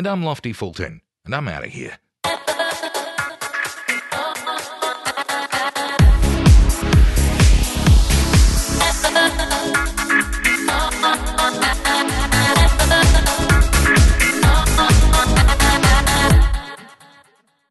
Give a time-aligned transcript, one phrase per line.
[0.00, 1.98] And I'm Lofty Fulton, and I'm out of here.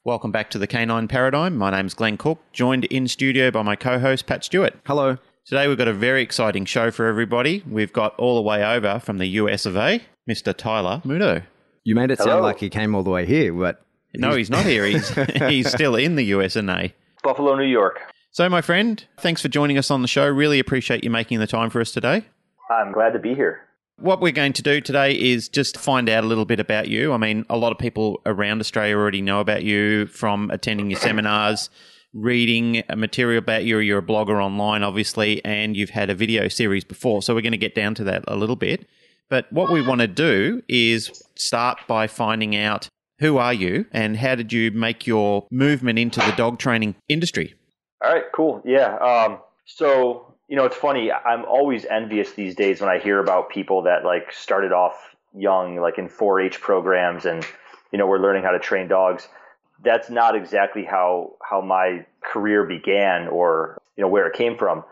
[0.03, 1.57] Welcome back to the Canine Paradigm.
[1.57, 4.75] My name's Glenn Cook, joined in studio by my co host, Pat Stewart.
[4.85, 5.17] Hello.
[5.45, 7.63] Today we've got a very exciting show for everybody.
[7.67, 10.55] We've got all the way over from the US of A, Mr.
[10.55, 11.41] Tyler Muto.
[11.83, 12.31] You made it Hello.
[12.31, 13.81] sound like he came all the way here, but
[14.13, 14.85] No, he's not here.
[14.85, 15.09] He's,
[15.47, 16.93] he's still in the US and A.
[17.23, 17.99] Buffalo, New York.
[18.31, 20.27] So, my friend, thanks for joining us on the show.
[20.27, 22.25] Really appreciate you making the time for us today.
[22.69, 23.61] I'm glad to be here.
[23.97, 27.11] What we're going to do today is just find out a little bit about you.
[27.11, 30.99] I mean, a lot of people around Australia already know about you from attending your
[30.99, 31.69] seminars,
[32.13, 33.79] reading material about you.
[33.79, 37.21] You're a blogger online, obviously, and you've had a video series before.
[37.21, 38.87] So we're going to get down to that a little bit.
[39.27, 44.17] But what we want to do is start by finding out who are you and
[44.17, 47.53] how did you make your movement into the dog training industry?
[48.03, 48.61] All right, cool.
[48.65, 48.95] Yeah.
[48.97, 51.11] Um, so, you know, it's funny.
[51.11, 55.75] I'm always envious these days when I hear about people that like started off young,
[55.75, 57.45] like in 4 H programs and,
[57.91, 59.27] you know, we're learning how to train dogs.
[59.83, 64.83] That's not exactly how, how my career began or, you know, where it came from.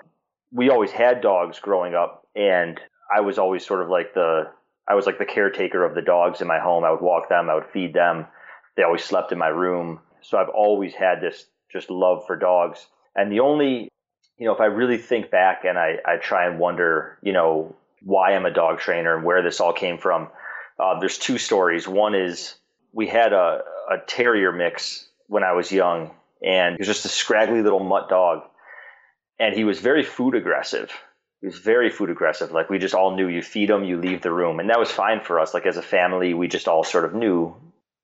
[0.51, 2.79] We always had dogs growing up and
[3.13, 4.49] I was always sort of like the,
[4.87, 6.83] I was like the caretaker of the dogs in my home.
[6.83, 8.25] I would walk them, I would feed them.
[8.75, 9.99] They always slept in my room.
[10.21, 12.87] So I've always had this just love for dogs.
[13.15, 13.89] And the only,
[14.37, 17.75] you know, if I really think back and I, I try and wonder, you know,
[18.03, 20.29] why I'm a dog trainer and where this all came from,
[20.79, 21.87] uh, there's two stories.
[21.87, 22.55] One is
[22.93, 26.11] we had a, a terrier mix when I was young,
[26.41, 28.43] and he was just a scraggly little mutt dog.
[29.39, 30.91] And he was very food aggressive.
[31.41, 32.51] He was very food aggressive.
[32.51, 34.59] Like we just all knew you feed him, you leave the room.
[34.59, 35.53] And that was fine for us.
[35.53, 37.55] Like as a family, we just all sort of knew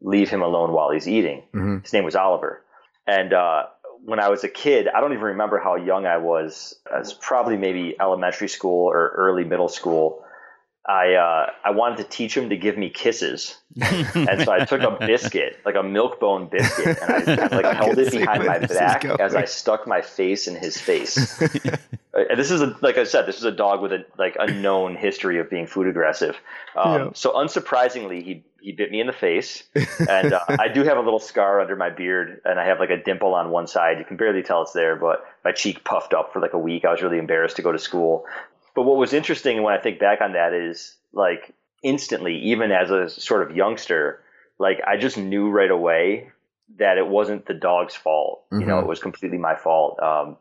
[0.02, 1.44] leave him alone while he's eating.
[1.54, 1.82] Mhm.
[1.84, 2.62] His name was Oliver.
[3.08, 3.64] And uh,
[4.06, 6.76] when I was a kid, I don't even remember how young I was.
[6.94, 10.24] I was probably maybe elementary school or early middle school.
[10.86, 14.82] I uh, I wanted to teach him to give me kisses, and so I took
[14.82, 18.60] a biscuit, like a milk bone biscuit, and I of like held it behind my
[18.60, 21.42] back as I stuck my face in his face.
[22.16, 24.36] Uh, and this is a, like I said, this is a dog with a like
[24.40, 26.36] a known history of being food aggressive.
[26.76, 27.10] Um, Yeah.
[27.14, 29.64] So unsurprisingly, he he bit me in the face,
[30.10, 32.92] and uh, I do have a little scar under my beard, and I have like
[32.92, 34.00] a dimple on one side.
[34.00, 36.86] You can barely tell it's there, but my cheek puffed up for like a week.
[36.86, 38.26] I was really embarrassed to go to school.
[38.76, 41.54] But what was interesting when I think back on that is like
[41.84, 44.22] instantly, even as a sort of youngster,
[44.58, 46.32] like I just knew right away
[46.78, 48.46] that it wasn't the dog's fault.
[48.52, 48.84] You know, Mhm.
[48.84, 50.00] it was completely my fault.
[50.02, 50.38] Um,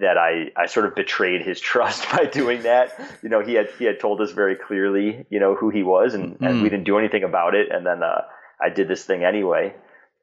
[0.00, 2.98] that I, I sort of betrayed his trust by doing that.
[3.22, 6.14] You know, he had he had told us very clearly, you know, who he was,
[6.14, 6.62] and, and Mm.
[6.62, 7.70] we didn't do anything about it.
[7.70, 8.22] And then uh,
[8.60, 9.74] I did this thing anyway,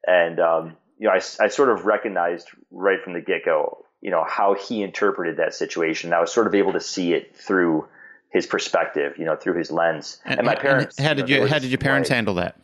[0.06, 4.12] and um, you know, I, I sort of recognized right from the get go, you
[4.12, 6.12] know, how he interpreted that situation.
[6.14, 7.88] I was sort of able to see it through
[8.30, 10.20] his perspective, you know, through his lens.
[10.26, 12.16] And, my parents, how did know, you how did your parents way.
[12.16, 12.59] handle that?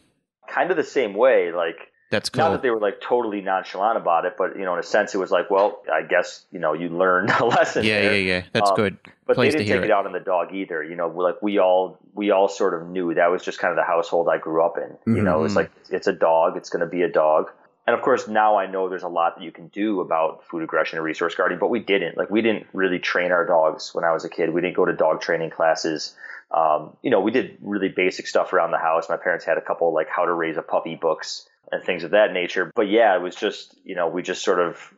[0.50, 1.78] Kind of the same way, like
[2.14, 2.44] That's cool.
[2.46, 5.16] not that they were like totally nonchalant about it, but you know, in a sense,
[5.16, 7.84] it was like, well, I guess you know, you learned a lesson.
[7.84, 8.16] Yeah, there.
[8.18, 8.44] yeah, yeah.
[8.54, 8.98] That's Um, good.
[9.26, 9.90] But Pleased they didn't take it.
[9.90, 9.92] it.
[9.92, 10.84] out on the dog either.
[10.84, 13.78] You know, like we all we all sort of knew that was just kind of
[13.78, 15.16] the household I grew up in.
[15.16, 15.58] You know, it's Mhm.
[15.58, 17.50] like it's a dog, it's going to be a dog.
[17.88, 20.64] And of course, now I know there's a lot that you can do about food
[20.64, 22.16] aggression and resource guarding, but we didn't.
[22.18, 24.54] Like we didn't really train our dogs when I was a kid.
[24.54, 26.16] We didn't go to dog training classes.
[26.52, 29.10] Um, you know, we did really basic stuff around the house.
[29.10, 32.12] My parents had a couple like how to raise a puppy books and things of
[32.12, 32.72] that nature.
[32.76, 34.94] But yeah, it was just you know we just sort of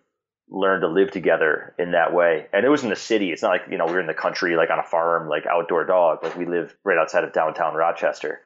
[0.49, 2.47] learned to live together in that way.
[2.53, 3.31] And it was in the city.
[3.31, 5.45] It's not like, you know, we were in the country, like on a farm, like
[5.45, 6.23] outdoor dog.
[6.23, 8.41] Like we live right outside of downtown Rochester.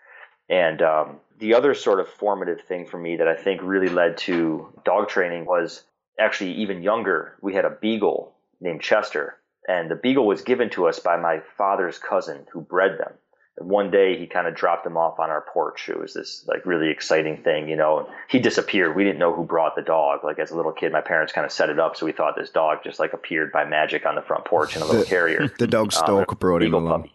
[0.49, 4.17] And um, the other sort of formative thing for me that I think really led
[4.19, 5.83] to dog training was
[6.19, 7.37] actually even younger.
[7.41, 9.35] We had a beagle named Chester.
[9.67, 13.13] And the beagle was given to us by my father's cousin who bred them.
[13.59, 15.89] One day he kind of dropped him off on our porch.
[15.89, 18.09] It was this like really exciting thing, you know.
[18.29, 18.95] He disappeared.
[18.95, 20.23] We didn't know who brought the dog.
[20.23, 22.35] Like as a little kid, my parents kind of set it up, so we thought
[22.37, 25.07] this dog just like appeared by magic on the front porch in a little The-
[25.09, 25.47] carrier.
[25.59, 27.01] The dog Um, brought him along.
[27.03, 27.13] puppy.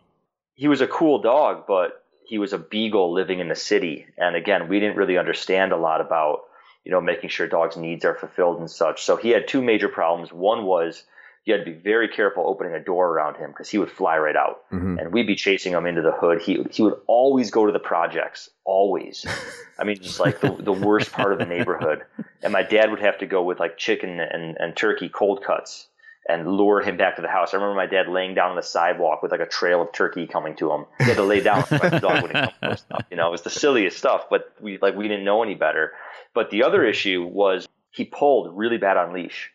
[0.55, 4.07] He was a cool dog, but he was a beagle living in the city.
[4.17, 6.43] And again, we didn't really understand a lot about,
[6.85, 9.03] you know, making sure dogs' needs are fulfilled and such.
[9.03, 10.33] So he had two major problems.
[10.33, 11.03] One was
[11.45, 14.17] you had to be very careful opening a door around him because he would fly
[14.19, 14.99] right out, Mhm.
[15.01, 16.41] and we'd be chasing him into the hood.
[16.41, 19.25] He he would always go to the projects, always.
[19.79, 22.05] I mean, just like the, the worst part of the neighborhood.
[22.43, 25.89] And my dad would have to go with like chicken and, and turkey cold cuts
[26.27, 27.53] and lure him back to the house.
[27.53, 30.27] I remember my dad laying down on the sidewalk with like a trail of turkey
[30.27, 30.87] coming to him.
[30.99, 33.05] He had to lay down so the dog wouldn't come close enough.
[33.11, 35.93] You know, it was the silliest stuff, but we like we didn't know any better.
[36.33, 39.51] But the other issue was he pulled really bad on leash.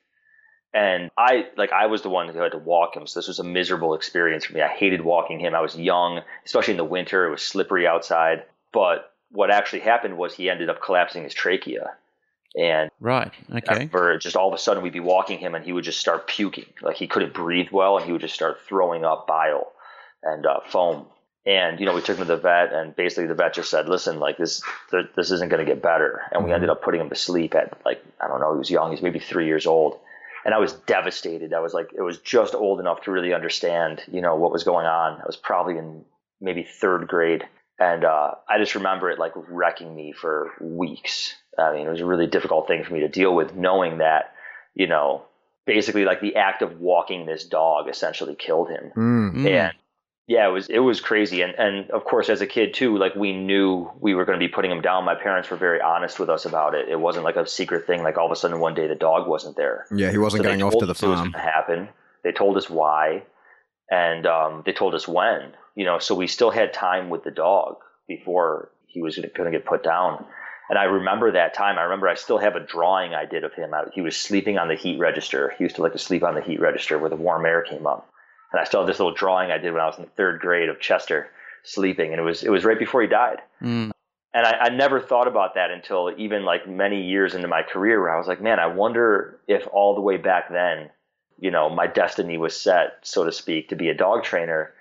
[0.74, 3.40] And I like I was the one who had to walk him, so this was
[3.40, 4.62] a miserable experience for me.
[4.62, 5.56] I hated walking him.
[5.56, 7.26] I was young, especially in the winter.
[7.26, 8.44] It was slippery outside.
[8.72, 11.92] But what actually happened was he ended up collapsing his trachea.
[12.60, 13.32] And Right.
[13.52, 13.88] Okay.
[13.88, 16.28] for just all of a sudden we'd be walking him and he would just start
[16.28, 19.72] puking like he couldn't breathe well and he would just start throwing up bile
[20.24, 21.06] and uh, foam
[21.46, 23.88] and you know we took him to the vet and basically the vet just said
[23.88, 27.00] listen like this th- this isn't going to get better and we ended up putting
[27.00, 29.68] him to sleep at like i don't know he was young he's maybe three years
[29.68, 30.00] old
[30.46, 34.02] and i was devastated i was like it was just old enough to really understand
[34.12, 36.04] you know what was going on i was probably in
[36.42, 37.44] maybe third grade
[37.80, 41.34] and uh, I just remember it like wrecking me for weeks.
[41.58, 44.34] I mean, it was a really difficult thing for me to deal with, knowing that,
[44.76, 45.24] you know,
[45.66, 48.92] basically like the act of walking this dog essentially killed him.
[48.98, 49.34] Mm.
[49.34, 49.50] Mm.
[49.50, 49.74] And
[50.30, 51.42] yeah, it was it was crazy.
[51.42, 54.46] And and of course, as a kid too, like we knew we were going to
[54.48, 55.04] be putting him down.
[55.04, 56.88] My parents were very honest with us about it.
[56.88, 58.04] It wasn't like a secret thing.
[58.04, 59.88] Like all of a sudden one day the dog wasn't there.
[59.92, 61.32] Yeah, he wasn't So going off to the it farm.
[61.32, 61.90] gonna happen.
[62.24, 63.24] They told us why,
[63.90, 65.54] and um, they told us when.
[65.74, 67.78] You know, so we still had time with the dog
[68.08, 70.26] before he was going to get put down.
[70.70, 71.80] And I remember that time.
[71.80, 73.74] I remember I still have a drawing I did of him.
[73.94, 75.54] He was sleeping on the heat register.
[75.58, 77.88] He used to like to sleep on the heat register where the warm air came
[77.88, 78.08] up.
[78.52, 80.70] And I still have this little drawing I did when I was in third grade
[80.70, 81.30] of Chester
[81.64, 83.40] sleeping, and it was it was right before he died.
[83.62, 83.92] Mm.
[84.34, 88.00] And I, I never thought about that until even like many years into my career,
[88.00, 90.90] where I was like, man, I wonder if all the way back then,
[91.40, 94.74] you know, my destiny was set, so to speak, to be a dog trainer.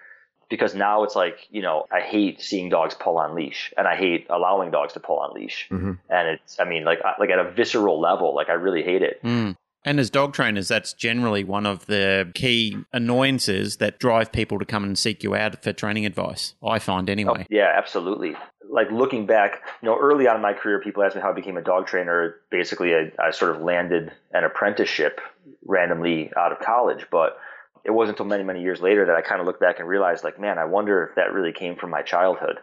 [0.51, 3.97] Because now it's like, you know, I hate seeing dogs pull on leash, and I
[3.97, 5.67] hate allowing dogs to pull on leash.
[5.71, 5.99] Mhm.
[6.09, 9.23] And it's, I mean, like, like at a visceral level, like I really hate it.
[9.23, 9.57] Mm.
[9.89, 14.67] And as dog trainers, that's generally one of the key annoyances that drive people to
[14.67, 16.53] come and seek you out for training advice.
[16.63, 17.41] I find anyway.
[17.45, 18.37] Oh, yeah, absolutely.
[18.71, 21.33] Like looking back, you know, early on in my career, people asked me how I
[21.33, 22.37] became a dog trainer.
[22.51, 25.23] Basically, I, I sort of landed an apprenticeship
[25.65, 27.39] randomly out of college, but
[27.83, 30.23] it wasn't until many, many years later that I kind of looked back and realized,
[30.23, 32.59] like, man, I wonder if that really came from my childhood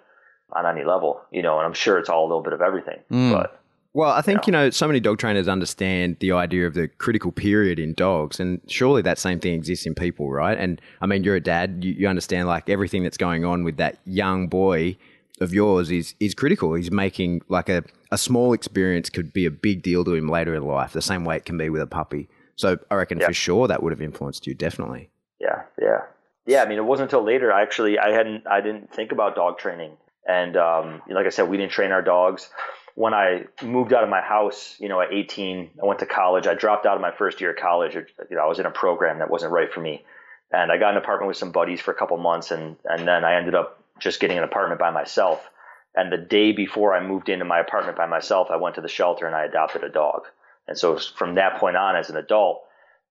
[0.52, 3.00] on any level, you know, and I'm sure it's all a little bit of everything,
[3.12, 3.32] Mm.
[3.32, 3.60] but
[3.96, 7.32] Well, I think, you know, so many dog trainers understand the idea of the critical
[7.32, 10.58] period in dogs, and surely that same thing exists in people, right?
[10.58, 13.78] And I mean, you're a dad, you, you understand like everything that's going on with
[13.78, 14.98] that young boy
[15.40, 16.74] of yours is is critical.
[16.74, 20.54] He's making like a, a small experience could be a big deal to him later
[20.56, 22.28] in life, the same way it can be with a puppy.
[22.58, 23.28] So I reckon Yeah.
[23.28, 25.10] for sure that would have influenced you, definitely.
[25.40, 26.02] Yeah, yeah,
[26.46, 26.64] yeah.
[26.64, 27.54] I mean, it wasn't until later.
[27.54, 29.92] I actually, I hadn't, I didn't think about dog training,
[30.28, 32.50] and um, like I said, we didn't train our dogs.
[32.96, 36.48] When I moved out of my house, you know, at 18, I went to college.
[36.48, 37.94] I dropped out of my first year of college.
[37.94, 40.04] You know, I was in a program that wasn't right for me,
[40.52, 43.24] and I got an apartment with some buddies for a couple months, and and then
[43.26, 45.50] I ended up just getting an apartment by myself.
[45.96, 48.88] And the day before I moved into my apartment by myself, I went to the
[48.88, 50.24] shelter and I adopted a dog.
[50.68, 52.64] And so from that point on, as an adult,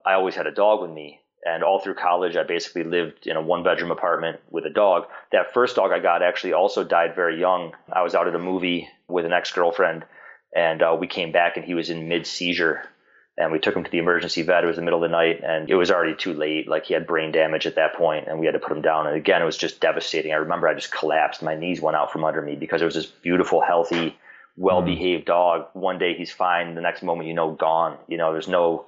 [0.05, 1.21] I always had a dog with me.
[1.47, 5.05] And all through college, I basically lived in a one bedroom apartment with a dog.
[5.31, 7.75] That first dog I got actually also died very young.
[7.93, 10.05] I was out at a movie with an ex girlfriend,
[10.55, 12.83] and uh, we came back and he was in mid seizure.
[13.37, 14.63] And we took him to the emergency vet.
[14.63, 16.69] It was the middle of the night, and it was already too late.
[16.69, 19.09] Like he had brain damage at that point, and we had to put him down.
[19.09, 20.31] And again, it was just devastating.
[20.31, 21.43] I remember I just collapsed.
[21.43, 24.17] My knees went out from under me because it was this beautiful, healthy,
[24.57, 25.67] well behaved dog.
[25.73, 27.99] One day he's fine, the next moment you know gone.
[28.07, 28.87] You know, there's no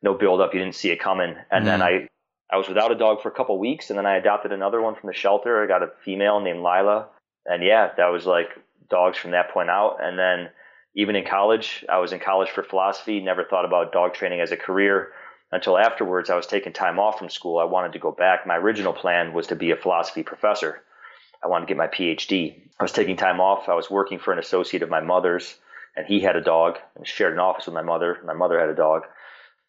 [0.00, 0.54] no build up.
[0.54, 1.34] You didn't see it coming.
[1.50, 2.08] And then I
[2.52, 4.94] I was without a dog for a couple weeks, and then I adopted another one
[4.94, 5.60] from the shelter.
[5.60, 7.08] I got a female named Lila,
[7.44, 8.48] and yeah, that was like
[8.90, 9.98] dogs from that point out.
[10.00, 10.50] And then
[10.94, 13.20] even in college, I was in college for philosophy.
[13.20, 15.12] Never thought about dog training as a career
[15.52, 16.30] until afterwards.
[16.30, 17.58] I was taking time off from school.
[17.58, 18.46] I wanted to go back.
[18.46, 20.82] My original plan was to be a philosophy professor.
[21.42, 22.62] I wanted to get my PhD.
[22.78, 23.68] I was taking time off.
[23.68, 25.56] I was working for an associate of my mother's,
[25.96, 28.18] and he had a dog and shared an office with my mother.
[28.24, 29.02] My mother had a dog.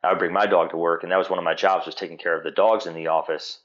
[0.04, 1.96] I would bring my dog to work, and that was one of my jobs was
[1.96, 3.60] taking care of the dogs in the office.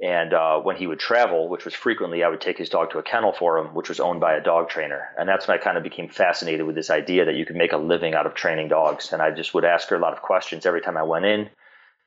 [0.00, 2.98] And uh, when he would travel, which was frequently, I would take his dog to
[2.98, 5.08] a kennel for him, which was owned by a dog trainer.
[5.18, 7.72] And that's when I kind of became fascinated with this idea that you could make
[7.72, 9.12] a living out of training dogs.
[9.12, 11.48] And I just would ask her a lot of questions every time I went in.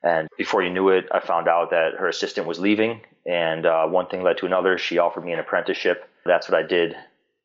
[0.02, 3.02] And before you knew it, I found out that her assistant was leaving.
[3.26, 4.78] And uh, one thing led to another.
[4.78, 6.96] She offered me an apprenticeship that's what I did.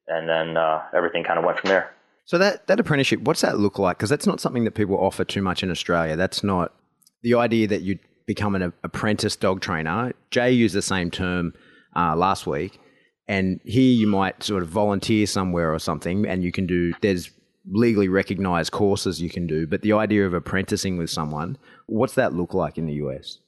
[0.07, 1.91] And then uh, everything kind of went from there.
[2.25, 3.97] So that that apprenticeship, what's that look like?
[3.97, 6.15] Because that's not something that people offer too much in Australia.
[6.15, 6.73] That's not
[7.21, 10.13] the idea that you become an apprentice dog trainer.
[10.31, 11.53] Jay used the same term
[11.95, 12.79] uh, last week,
[13.27, 16.93] and here you might sort of volunteer somewhere or something, and you can do.
[17.01, 17.31] There's
[17.71, 22.33] legally recognized courses you can do, but the idea of apprenticing with someone, what's that
[22.33, 23.39] look like in the US?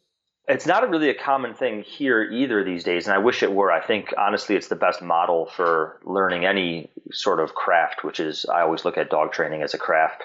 [0.48, 3.72] It's not really a common thing here either these days, and I wish it were.
[3.72, 8.46] I think honestly, it's the best model for learning any sort of craft, which is
[8.46, 10.24] I always look at dog training as a craft.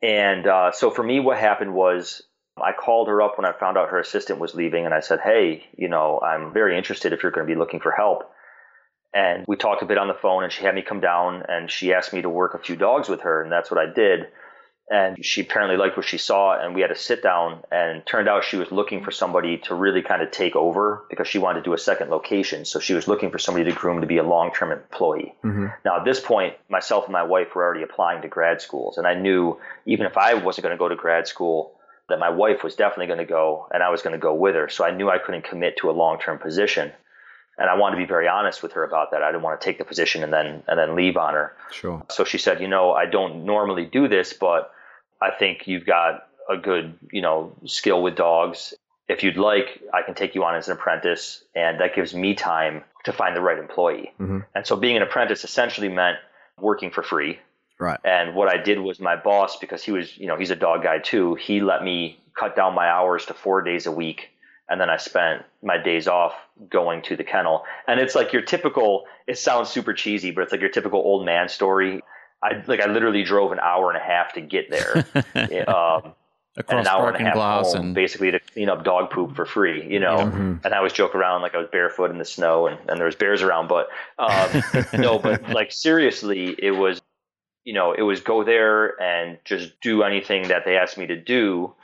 [0.00, 2.22] And uh, so for me, what happened was
[2.56, 5.20] I called her up when I found out her assistant was leaving, and I said,
[5.20, 8.30] "Hey, you know, I'm very interested if you're going to be looking for help."
[9.14, 11.70] And we talked a bit on the phone, and she had me come down, and
[11.70, 14.28] she asked me to work a few dogs with her, and that's what I did
[14.90, 18.28] and she apparently liked what she saw and we had a sit down and turned
[18.28, 21.60] out she was looking for somebody to really kind of take over because she wanted
[21.60, 24.18] to do a second location so she was looking for somebody to groom to be
[24.18, 25.66] a long-term employee mm-hmm.
[25.84, 29.06] now at this point myself and my wife were already applying to grad schools and
[29.06, 31.72] i knew even if i wasn't going to go to grad school
[32.08, 34.54] that my wife was definitely going to go and i was going to go with
[34.54, 36.92] her so i knew i couldn't commit to a long-term position
[37.58, 39.22] and I wanted to be very honest with her about that.
[39.22, 41.54] I didn't want to take the position and then and then leave on her.
[41.70, 42.02] Sure.
[42.10, 44.72] So she said, you know, I don't normally do this, but
[45.20, 48.74] I think you've got a good, you know, skill with dogs.
[49.08, 52.34] If you'd like, I can take you on as an apprentice, and that gives me
[52.34, 54.12] time to find the right employee.
[54.18, 54.38] Mm-hmm.
[54.54, 56.16] And so being an apprentice essentially meant
[56.58, 57.38] working for free.
[57.82, 57.98] Right.
[58.04, 60.82] And what I did was my boss, because he was, you know, he's a dog
[60.82, 64.30] guy too, he let me cut down my hours to four days a week
[64.68, 66.32] and then I spent my days off
[66.70, 67.64] going to the kennel.
[67.86, 69.04] And it's like your typical.
[69.26, 72.00] It sounds super cheesy, but it's like your typical old man story.
[72.42, 75.04] I like I literally drove an hour and a half to get there.
[75.68, 76.14] um,
[76.54, 79.34] Across an hour and a half glass home, and basically to clean up dog poop
[79.34, 80.18] for free, you know.
[80.18, 80.56] Mm-hmm.
[80.64, 83.06] And I always joke around like I was barefoot in the snow and, and there
[83.06, 84.62] was bears around, but um,
[85.00, 87.00] no, but like seriously, it was,
[87.64, 91.16] you know, it was go there and just do anything that they asked me to
[91.16, 91.74] do,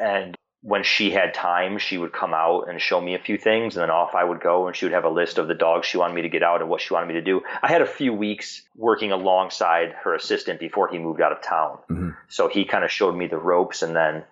[0.00, 3.76] and when she had time, she would come out and show me a few things,
[3.76, 5.88] and then off I would go, and she would have a list of the dogs
[5.88, 7.40] she wanted me to get out and what she wanted me to do.
[7.62, 11.78] I had a few weeks working alongside her assistant before he moved out of town,
[11.90, 12.10] mm-hmm.
[12.28, 14.22] so he kind of showed me the ropes, and then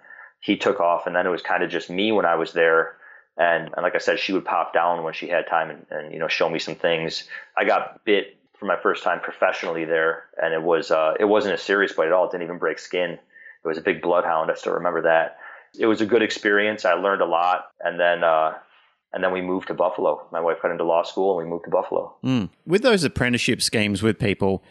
[0.40, 2.96] he took off, and then it was kind of just me when I was there.
[3.36, 6.12] And, and like I said, she would pop down when she had time and, and
[6.12, 7.24] you know show me some things.
[7.56, 11.54] I got bit for my first time professionally there, and it was uh, it wasn't
[11.54, 12.26] a serious bite at all.
[12.26, 13.10] It didn't even break skin.
[13.10, 14.50] It was a big bloodhound.
[14.50, 15.38] I still remember that
[15.78, 16.84] it was a good experience.
[16.84, 18.54] I learned a lot, and then uh,
[19.12, 20.26] and then we moved to Buffalo.
[20.32, 22.14] My wife got into law school, and we moved to Buffalo.
[22.24, 22.50] Mm.
[22.66, 24.62] With those apprenticeship schemes with people,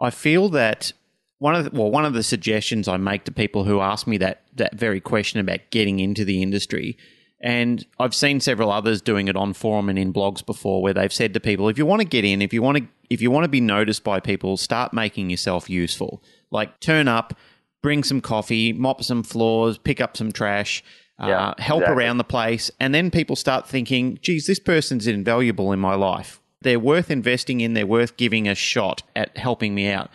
[0.00, 0.92] I feel that
[1.38, 4.18] one of the, well, one of the suggestions I make to people who ask me
[4.18, 6.96] that that very question about getting into the industry.
[7.42, 11.12] And I've seen several others doing it on forum and in blogs before where they've
[11.12, 13.30] said to people, if you want to get in, if you want to if you
[13.30, 16.22] want to be noticed by people, start making yourself useful.
[16.50, 17.34] Like turn up,
[17.82, 20.82] bring some coffee, mop some floors, pick up some trash,
[21.18, 22.04] uh, help exactly.
[22.04, 22.70] around the place.
[22.80, 26.40] And then people start thinking, geez, this person's invaluable in my life.
[26.62, 30.10] They're worth investing in, they're worth giving a shot at helping me out.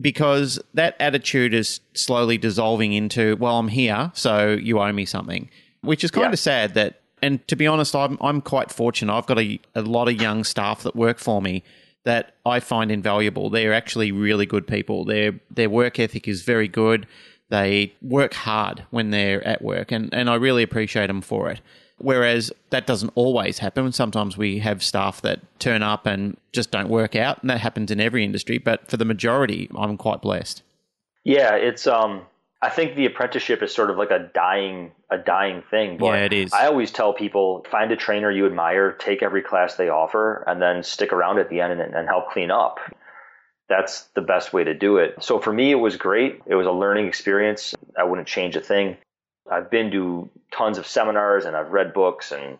[0.00, 5.48] Because that attitude is slowly dissolving into, well, I'm here, so you owe me something,
[5.86, 6.32] which is kind yeah.
[6.32, 7.00] of sad that.
[7.22, 9.12] And to be honest, I'm, I'm quite fortunate.
[9.12, 11.62] I've got a, a lot of young staff that work for me
[12.04, 13.50] that I find invaluable.
[13.50, 15.04] They're actually really good people.
[15.04, 17.06] Their their work ethic is very good.
[17.48, 21.60] They work hard when they're at work, and, and I really appreciate them for it.
[21.98, 23.90] Whereas that doesn't always happen.
[23.92, 27.90] Sometimes we have staff that turn up and just don't work out, and that happens
[27.90, 28.58] in every industry.
[28.58, 30.62] But for the majority, I'm quite blessed.
[31.24, 32.22] Yeah, it's um,
[32.62, 35.98] I think the apprenticeship is sort of like a dying a dying thing.
[35.98, 36.52] But yeah, it is.
[36.52, 40.60] I always tell people find a trainer you admire, take every class they offer, and
[40.60, 42.78] then stick around at the end and, and help clean up.
[43.68, 45.22] That's the best way to do it.
[45.22, 46.40] So for me, it was great.
[46.46, 47.74] It was a learning experience.
[47.98, 48.96] I wouldn't change a thing.
[49.50, 52.58] I've been to tons of seminars and I've read books and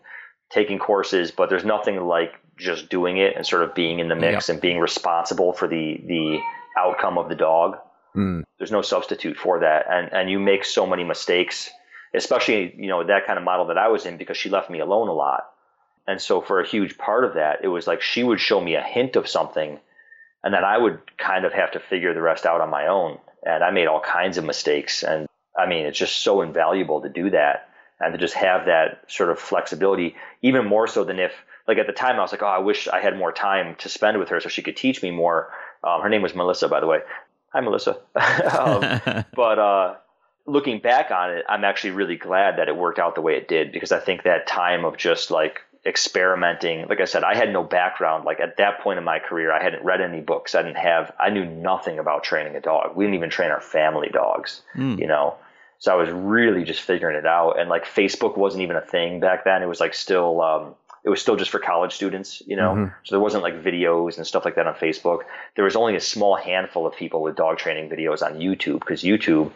[0.49, 4.15] taking courses, but there's nothing like just doing it and sort of being in the
[4.15, 6.39] mix and being responsible for the the
[6.77, 7.77] outcome of the dog.
[8.17, 8.43] Mm.
[8.57, 11.69] There's no substitute for that, and and you make so many mistakes,
[12.13, 14.79] especially you know that kind of model that I was in because she left me
[14.79, 15.43] alone a lot,
[16.07, 18.73] and so for a huge part of that, it was like she would show me
[18.73, 19.79] a hint of something,
[20.43, 23.19] and then I would kind of have to figure the rest out on my own,
[23.43, 27.09] and I made all kinds of mistakes, and I mean it's just so invaluable to
[27.09, 27.69] do that
[27.99, 31.33] and to just have that sort of flexibility, even more so than if
[31.67, 33.89] like at the time I was like, oh, I wish I had more time to
[33.89, 35.49] spend with her so she could teach me more.
[35.83, 36.99] Um, her name was Melissa, by the way.
[37.53, 37.97] Hi, Melissa.
[38.15, 39.95] um, but uh,
[40.45, 43.47] looking back on it, I'm actually really glad that it worked out the way it
[43.47, 46.87] did because I think that time of just like experimenting.
[46.87, 48.25] Like I said, I had no background.
[48.25, 50.53] Like at that point in my career, I hadn't read any books.
[50.55, 52.95] I didn't have, I knew nothing about training a dog.
[52.95, 54.99] We didn't even train our family dogs, Mm.
[54.99, 55.35] you know?
[55.79, 57.59] So I was really just figuring it out.
[57.59, 59.61] And like Facebook wasn't even a thing back then.
[59.61, 60.75] It was like still, um,
[61.07, 62.73] it was still just for college students, you know?
[62.75, 62.93] Mhm.
[63.05, 65.21] So there wasn't like videos and stuff like that on Facebook.
[65.55, 69.03] There was only a small handful of people with dog training videos on YouTube because
[69.03, 69.51] YouTube,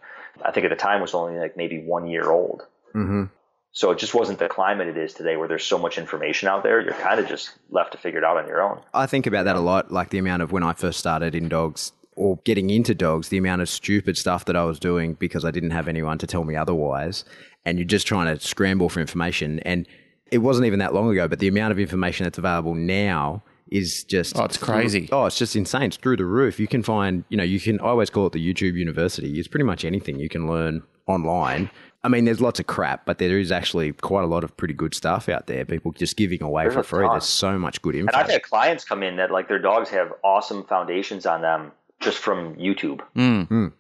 [0.46, 2.65] I think at the time was only like maybe one year old.
[2.93, 3.25] hmm
[3.74, 6.63] So it just wasn't the climate it is today where there's so much information out
[6.63, 6.79] there.
[6.79, 8.79] You're kind of just left to figure it out on your own.
[8.93, 11.50] I think about that a lot, like the amount of when I first started in
[11.50, 15.43] dogs or getting into dogs, the amount of stupid stuff that I was doing because
[15.43, 17.25] I didn't have anyone to tell me otherwise.
[17.65, 19.60] And you're just trying to scramble for information.
[19.60, 19.86] And
[20.32, 24.04] it wasn't even that long ago, but the amount of information that's available now is
[24.04, 25.08] just Oh, it's crazy.
[25.12, 25.84] Oh, it's just insane.
[25.84, 26.60] It's through the roof.
[26.60, 29.40] You can find, you know, you can I always call it the YouTube university.
[29.40, 31.70] It's pretty much anything you can learn online.
[32.04, 34.74] I mean, there's lots of crap, but there is actually quite a lot of pretty
[34.74, 35.66] good stuff out there.
[35.66, 37.06] People just giving away There's for free.
[37.06, 37.14] ton.
[37.14, 38.08] There's so much good info.
[38.08, 41.72] And I've had clients come in that like their dogs have awesome foundations on them
[42.00, 43.02] just from YouTube.
[43.16, 43.72] Mm.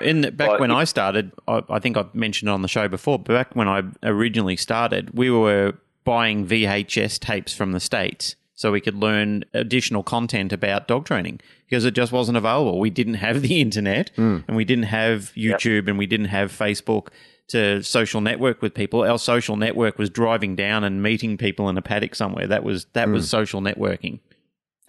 [0.00, 2.88] In the, back when I started, I, I think I've mentioned it on the show
[2.88, 3.18] before.
[3.18, 8.70] But back when I originally started, we were buying VHS tapes from the states so
[8.70, 12.78] we could learn additional content about dog training because it just wasn't available.
[12.78, 14.40] We didn't have the internet, hmm.
[14.46, 17.08] and we didn't have YouTube, and we didn't have Facebook
[17.48, 19.02] to social network with people.
[19.02, 22.46] Our social network was driving down and meeting people in a paddock somewhere.
[22.46, 23.28] That was that was hmm.
[23.28, 24.20] social networking.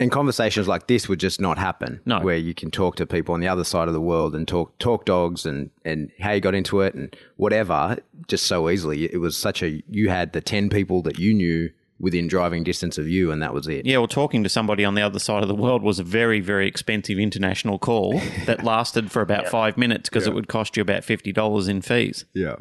[0.01, 2.01] And conversations like this would just not happen.
[2.05, 2.21] No.
[2.21, 4.77] Where you can talk to people on the other side of the world and talk
[4.79, 9.05] talk dogs and, and how you got into it and whatever, just so easily.
[9.05, 12.97] It was such a you had the ten people that you knew within driving distance
[12.97, 13.85] of you and that was it.
[13.85, 16.39] Yeah, well, talking to somebody on the other side of the world was a very,
[16.39, 20.81] very expensive international call that lasted for about five minutes because it would cost you
[20.81, 22.25] about fifty dollars in fees.
[22.33, 22.55] Yeah.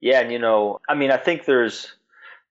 [0.00, 1.92] Yeah, and you know, I mean, I think there's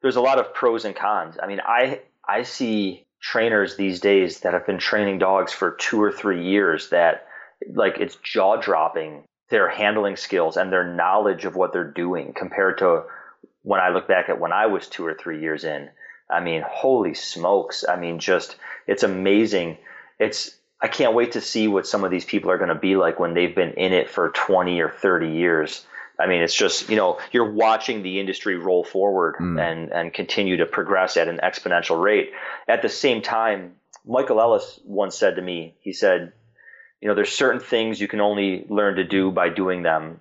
[0.04, 1.38] there's a lot of pros and cons.
[1.42, 6.02] I mean, I I see trainers these days that have been training dogs for two
[6.02, 7.28] or three years that
[7.74, 12.78] like it's jaw dropping their handling skills and their knowledge of what they're doing compared
[12.78, 13.04] to
[13.64, 15.90] when I look back at when I was two or three years in.
[16.30, 17.84] I mean, holy smokes.
[17.88, 18.56] I mean, just
[18.88, 19.78] it's amazing.
[20.20, 22.96] It's I can't wait to see what some of these people are going to be
[22.96, 25.86] like when they've been in it for 20 or 30 years.
[26.20, 30.58] I mean, it's just, you know, you're watching the industry roll forward and, and continue
[30.58, 32.32] to progress at an exponential rate.
[32.68, 33.76] At the same time,
[34.06, 36.34] Michael Ellis once said to me, he said,
[37.02, 40.20] you know, there's certain things you can only learn to do by doing them.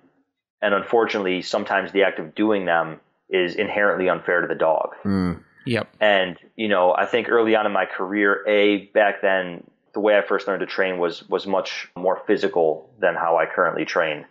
[0.61, 4.91] And unfortunately, sometimes the act of doing them is inherently unfair to the dog.
[5.03, 5.43] Mm.
[5.65, 5.95] Yep.
[5.99, 10.17] And you know, I think early on in my career, a back then the way
[10.17, 14.25] I first learned to train was was much more physical than how I currently train.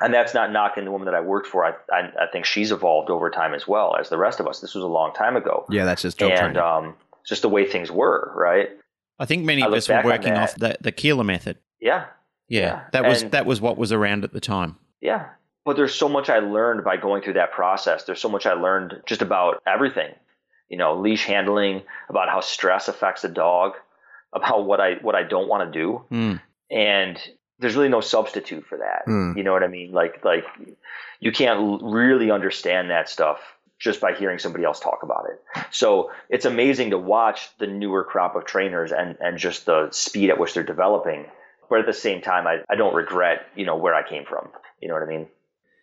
[0.00, 1.64] And that's not knocking the woman that I worked for.
[1.64, 4.60] I, I I think she's evolved over time as well as the rest of us.
[4.60, 6.94] This was a long time ago, Yeah, that's just dog and um,
[7.26, 8.70] just the way things were, right?
[9.18, 10.42] I think many I of us were working that.
[10.50, 11.58] off the, the Koehler method.
[11.80, 12.06] Yeah,
[12.48, 14.76] Yeah, Yeah, that was and- that was what was around at the time.
[15.02, 15.26] Yeah.
[15.66, 18.04] But there's so much I learned by going through that process.
[18.04, 20.14] There's so much I learned just about everything.
[20.70, 23.72] You know, leash handling, about how stress affects a dog,
[24.32, 26.04] about what I what I don't want to do.
[26.10, 26.40] Mm.
[26.70, 27.20] And
[27.60, 29.06] there's really no substitute for that.
[29.06, 29.36] Mm.
[29.36, 29.92] You know what I mean?
[29.92, 30.44] Like like
[31.20, 33.40] you can't really understand that stuff
[33.78, 35.64] just by hearing somebody else talk about it.
[35.70, 40.28] So it's amazing to watch the newer crop of trainers and, and just the speed
[40.28, 41.24] at which they're developing.
[41.70, 44.50] But at the same time, I, I don't regret, you know, where I came from.
[44.82, 45.28] You know what I mean?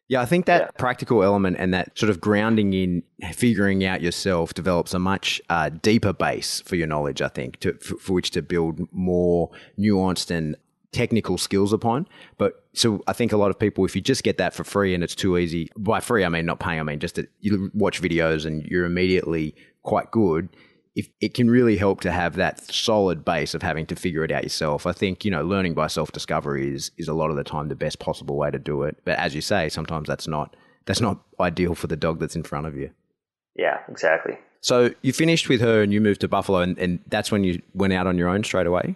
[0.09, 0.69] Yeah, I think that Yeah.
[0.77, 5.69] practical element and that sort of grounding in figuring out yourself develops a much uh,
[5.69, 7.21] deeper base for your knowledge.
[7.23, 10.55] I think to, for, for which to build more nuanced and
[10.97, 12.07] technical skills upon.
[12.39, 14.95] But so I think a lot of people, if you just get that for free
[14.95, 17.69] and it's too easy, by free I mean not paying, I mean just that you
[17.75, 20.49] watch videos and you're immediately quite good.
[20.95, 24.31] If it can really help to have that solid base of having to figure it
[24.31, 24.88] out yourself.
[24.88, 27.67] I think you know learning by self discovery is is a lot of the time
[27.67, 28.97] the best possible way to do it.
[29.05, 30.55] But as you say, sometimes that's not
[30.88, 32.89] that's not ideal for the dog that's in front of you.
[33.55, 34.39] Yeah, exactly.
[34.62, 37.62] So you finished with her and you moved to Buffalo, and, and that's when you
[37.75, 38.95] went out on your own straight away.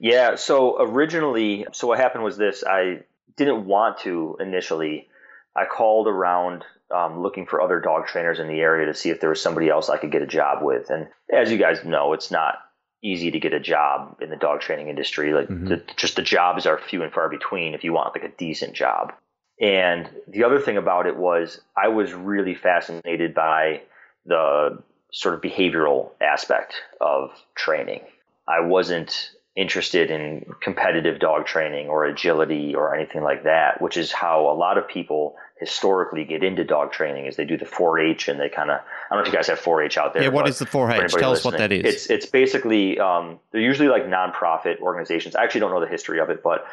[0.00, 0.34] Yeah.
[0.34, 3.00] So originally, so what happened was this: I
[3.36, 5.06] didn't want to initially.
[5.54, 9.20] I called around um, looking for other dog trainers in the area to see if
[9.20, 10.90] there was somebody else I could get a job with.
[10.90, 12.54] And as you guys know, it's not
[13.02, 15.32] easy to get a job in the dog training industry.
[15.32, 15.68] Like Mhm.
[15.68, 18.74] the, just the jobs are few and far between if you want like a decent
[18.74, 19.12] job.
[19.60, 23.82] And the other thing about it was I was really fascinated by
[24.26, 24.82] the
[25.12, 28.02] sort of behavioral aspect of training.
[28.46, 34.12] I wasn't interested in competitive dog training or agility or anything like that, which is
[34.12, 38.28] how a lot of people historically get into dog training is they do the 4-H
[38.28, 40.22] and they kind of I don't know if you guys have 4-H out there.
[40.22, 41.12] Yeah, what is the 4-H?
[41.12, 41.84] Tell us what that is.
[41.84, 45.34] It's it's basically um, they're usually like nonprofit organizations.
[45.34, 46.64] I actually don't know the history of it, but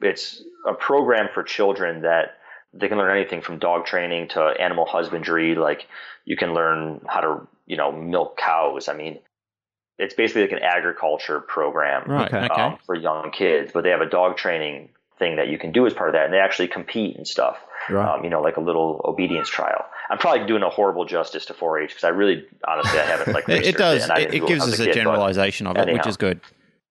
[0.00, 2.36] it's a program for children that
[2.74, 5.54] they can learn anything from dog training to animal husbandry.
[5.54, 5.88] Like
[6.26, 8.88] you can learn how to you know milk cows.
[8.88, 9.18] I mean,
[9.98, 12.78] it's basically like an agriculture program right, um, okay.
[12.84, 15.94] for young kids, but they have a dog training thing that you can do as
[15.94, 17.56] part of that, and they actually compete and stuff.
[17.88, 18.16] Right.
[18.16, 19.84] Um, you know, like a little obedience trial.
[20.10, 23.44] I'm probably doing a horrible justice to 4-H because I really, honestly, I haven't like.
[23.48, 24.08] it it does.
[24.10, 25.98] It, it gives us a kid, generalization of it, anyhow.
[25.98, 26.40] which is good.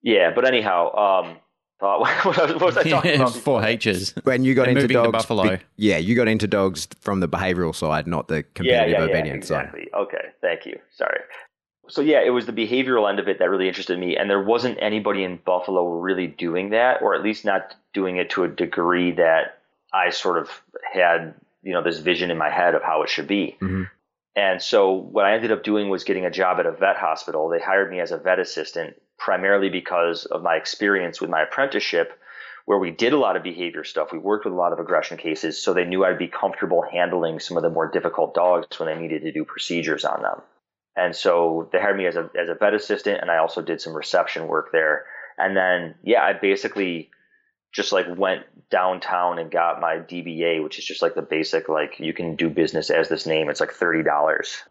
[0.02, 1.38] Yeah, but anyhow, um,
[1.82, 3.36] uh, what was I talking yeah, about?
[3.36, 4.16] Four H's.
[4.24, 5.58] When you got into dogs, Buffalo.
[5.58, 9.04] Be, yeah, you got into dogs from the behavioural side, not the competitive yeah, yeah,
[9.04, 9.90] obedience yeah, exactly.
[9.92, 10.00] side.
[10.02, 10.80] Okay, thank you.
[10.96, 11.20] Sorry
[11.88, 14.44] so yeah, it was the behavioral end of it that really interested me, and there
[14.44, 18.48] wasn't anybody in Buffalo really doing that, or at least not doing it to a
[18.48, 19.60] degree that
[19.94, 20.50] I sort of
[20.94, 23.58] had, you know, this vision in my head of how it should be.
[23.62, 23.84] Mm-hmm.
[24.36, 27.48] And so what I ended up doing was getting a job at a vet hospital.
[27.48, 32.20] They hired me as a vet assistant primarily because of my experience with my apprenticeship
[32.66, 34.12] where we did a lot of behavior stuff.
[34.12, 37.40] We worked with a lot of aggression cases, so they knew I'd be comfortable handling
[37.40, 40.42] some of the more difficult dogs when they needed to do procedures on them.
[40.96, 43.82] And so they hired me as a as a vet assistant, and I also did
[43.82, 45.06] some reception work there.
[45.38, 47.10] And then yeah, I basically
[47.74, 52.00] just like went downtown and got my DBA, which is just like the basic like
[52.00, 53.50] you can do business as this name.
[53.50, 54.64] It's like thirty dollars,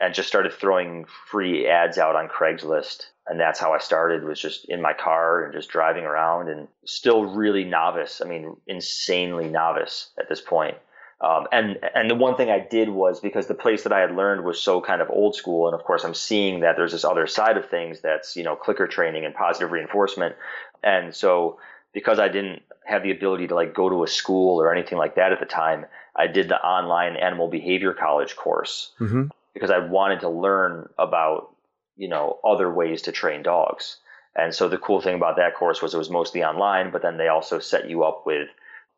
[0.00, 3.06] and just started throwing free ads out on Craigslist.
[3.28, 6.66] And that's how I started was just in my car and just driving around and
[6.84, 8.20] still really novice.
[8.20, 10.76] I mean, insanely novice at this point.
[11.20, 14.16] Um, and and the one thing I did was because the place that I had
[14.16, 17.04] learned was so kind of old school, and of course I'm seeing that there's this
[17.04, 20.34] other side of things that's you know clicker training and positive reinforcement,
[20.82, 21.58] and so
[21.92, 25.16] because I didn't have the ability to like go to a school or anything like
[25.16, 25.84] that at the time,
[26.16, 29.24] I did the online animal behavior college course mm-hmm.
[29.52, 31.54] because I wanted to learn about
[31.98, 33.98] you know other ways to train dogs.
[34.34, 37.18] And so the cool thing about that course was it was mostly online, but then
[37.18, 38.48] they also set you up with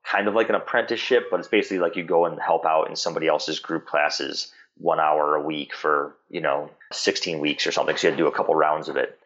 [0.04, 2.96] kind of like an apprenticeship, but it's basically like you go and help out in
[2.96, 7.96] somebody else's group classes one hour a week for, you know, 16 weeks or something.
[7.96, 9.18] So you had to do a couple rounds of it.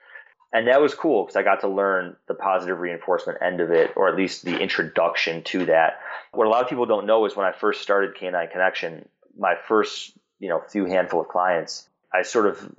[0.53, 3.93] And that was cool because I got to learn the positive reinforcement end of it,
[3.97, 6.01] or at least the introduction to that.
[6.33, 9.09] What a lot of people don't know is when I first started K9 Connection,
[9.39, 12.73] my first, you know, few handful of clients, I sort of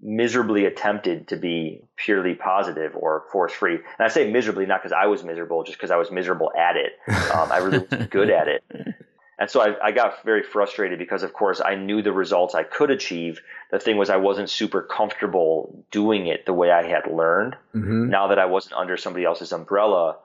[0.00, 3.74] miserably attempted to be purely positive or force free.
[3.74, 6.76] And I say miserably not because I was miserable, just because I was miserable at
[6.76, 6.92] it.
[7.34, 8.64] Um, I really was good at it.
[9.38, 12.64] And so I, I, got very frustrated because, of course, I knew the results I
[12.64, 13.40] could achieve.
[13.70, 17.54] The thing was, I wasn't super comfortable doing it the way I had learned.
[17.72, 18.08] Mm-hmm.
[18.08, 20.16] Now that I wasn't under somebody else's umbrella,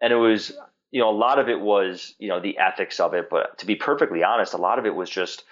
[0.00, 0.52] and it was,
[0.90, 3.28] you know, a lot of it was, you know, the ethics of it.
[3.28, 5.44] But to be perfectly honest, a lot of it was just,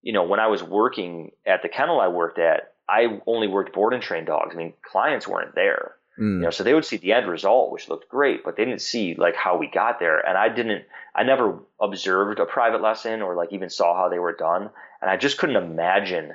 [0.00, 3.74] you know, when I was working at the kennel I worked at, I only worked
[3.74, 4.54] board and trained dogs.
[4.54, 5.96] I mean, clients weren't there.
[6.18, 6.36] Mm.
[6.36, 8.80] You know, so they would see the end result, which looked great, but they didn't
[8.80, 10.18] see like how we got there.
[10.18, 14.18] And I didn't, I never observed a private lesson or like even saw how they
[14.18, 14.70] were done.
[15.02, 16.34] And I just couldn't imagine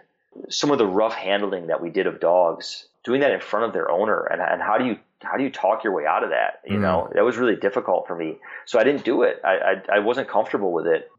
[0.50, 3.74] some of the rough handling that we did of dogs, doing that in front of
[3.74, 4.24] their owner.
[4.26, 6.62] And, and how do you, how do you talk your way out of that?
[6.66, 6.82] You mm.
[6.82, 8.38] know, that was really difficult for me.
[8.66, 9.42] So I didn't do it.
[9.44, 11.10] I, I, I wasn't comfortable with it.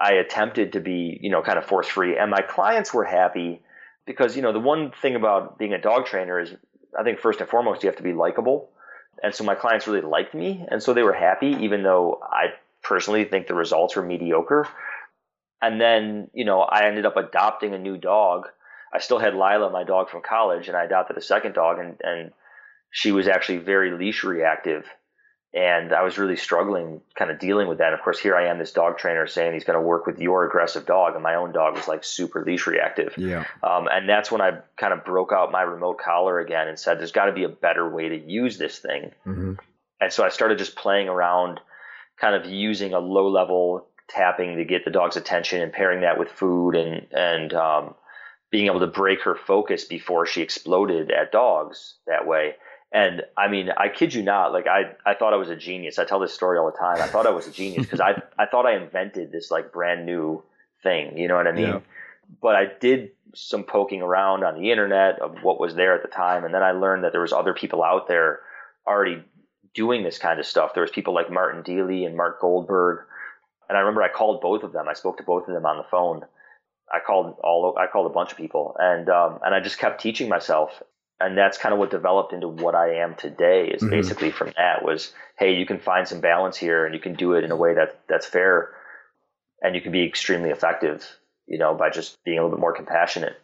[0.00, 3.62] I attempted to be, you know, kind of force free and my clients were happy
[4.06, 6.54] because you know the one thing about being a dog trainer is
[6.98, 8.70] I think first and foremost you have to be likable,
[9.22, 12.54] and so my clients really liked me, and so they were happy, even though I
[12.82, 14.68] personally think the results were mediocre.
[15.60, 18.48] And then you know I ended up adopting a new dog.
[18.94, 21.96] I still had Lila, my dog from college, and I adopted a second dog, and
[22.02, 22.32] and
[22.90, 24.86] she was actually very leash reactive
[25.56, 27.94] and I was really struggling kind of dealing with that.
[27.94, 30.44] Of course, here I am, this dog trainer saying he's going to work with your
[30.44, 33.14] aggressive dog, and my own dog was like super leash reactive.
[33.16, 33.46] Yeah.
[33.62, 36.98] Um, and that's when I kind of broke out my remote collar again and said,
[36.98, 39.12] there's got to be a better way to use this thing.
[39.26, 39.54] Mm-hmm.
[39.98, 41.58] And so I started just playing around,
[42.20, 46.18] kind of using a low level tapping to get the dog's attention and pairing that
[46.18, 47.94] with food and, and, um,
[48.50, 52.56] being able to break her focus before she exploded at dogs that way.
[52.96, 55.98] And I mean, I kid you not, like I, I thought I was a genius.
[55.98, 56.96] I tell this story all the time.
[57.02, 60.06] I thought I was a genius because I, I thought I invented this like brand
[60.06, 60.42] new
[60.82, 61.18] thing.
[61.18, 61.66] You know what I mean?
[61.66, 61.80] Yeah.
[62.40, 66.08] But I did some poking around on the internet of what was there at the
[66.08, 68.40] time, and then I learned that there was other people out there
[68.86, 69.22] already
[69.74, 70.72] doing this kind of stuff.
[70.72, 73.00] There was people like Martin Deeley and Mark Goldberg,
[73.68, 74.88] and I remember I called both of them.
[74.88, 76.22] I spoke to both of them on the phone.
[76.90, 80.00] I called all I called a bunch of people, and um, and I just kept
[80.00, 80.82] teaching myself
[81.20, 83.90] and that's kind of what developed into what I am today is Mhm.
[83.90, 87.32] basically from that was, hey, you can find some balance here and you can do
[87.34, 88.74] it in a way that that's fair
[89.62, 91.06] and you can be extremely effective,
[91.46, 93.36] you know, by just being a little bit more compassionate.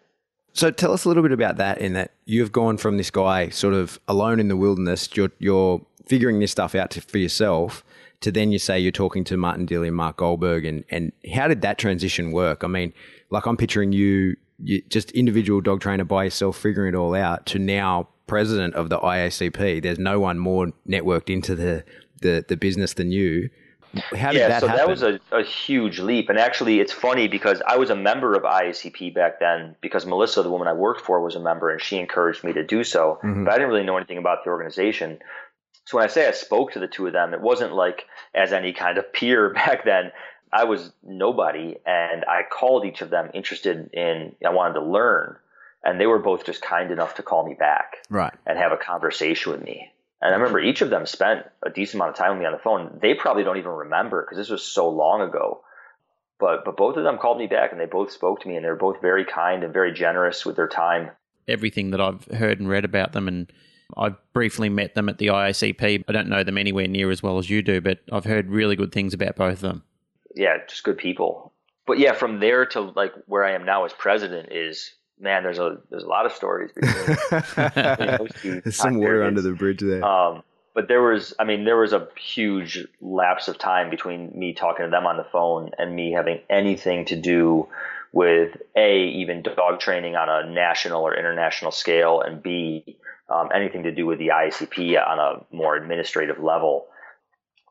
[0.52, 1.78] So tell us a little bit about that.
[1.78, 5.80] In that you've gone from this guy sort of alone in the wilderness, you're, you're
[6.06, 7.82] figuring this stuff out to, for yourself,
[8.20, 11.48] to then you say you're talking to Martin Deeley and Mark Goldberg, and and how
[11.48, 12.62] did that transition work?
[12.64, 12.92] I mean,
[13.30, 17.46] like I'm picturing you, you just individual dog trainer by yourself, figuring it all out,
[17.46, 19.82] to now president of the IACP.
[19.82, 21.84] There's no one more networked into the
[22.20, 23.50] the, the business than you.
[23.94, 24.36] How did that happen?
[24.36, 24.78] yeah, that so happen?
[24.78, 26.30] that was a, a huge leap.
[26.30, 30.42] And actually, it's funny because I was a member of IACP back then because Melissa,
[30.42, 33.18] the woman I worked for, was a member and she encouraged me to do so.
[33.22, 33.44] Mhm.
[33.44, 35.18] But I didn't really know anything about the organization.
[35.84, 38.52] So when I say I spoke to the two of them, it wasn't like as
[38.52, 40.12] any kind of peer back then.
[40.52, 45.36] I was nobody and I called each of them interested in, I wanted to learn.
[45.84, 48.32] And they were both just kind enough to call me back right.
[48.46, 49.90] and have a conversation with me.
[50.20, 52.52] And I remember each of them spent a decent amount of time with me on
[52.52, 52.98] the phone.
[53.02, 55.62] They probably don't even remember because this was so long ago.
[56.38, 58.64] But but both of them called me back and they both spoke to me and
[58.64, 61.10] they were both very kind and very generous with their time.
[61.48, 63.52] everything that I've heard and read about them, and
[63.96, 66.04] I've briefly met them at the IACP.
[66.08, 68.76] I don't know them anywhere near as well as you do, but I've heard really
[68.76, 69.82] good things about both of them.
[70.34, 71.52] Yeah, just good people.
[71.86, 75.58] But yeah, from there to like where I am now as president is man, there's
[75.58, 80.04] a there's a lot of stories between some water under the bridge there.
[80.04, 80.42] Um,
[80.74, 84.86] but there was, I mean, there was a huge lapse of time between me talking
[84.86, 87.68] to them on the phone and me having anything to do
[88.12, 92.96] with a even dog training on a national or international scale, and b
[93.28, 96.86] um, anything to do with the IACP on a more administrative level.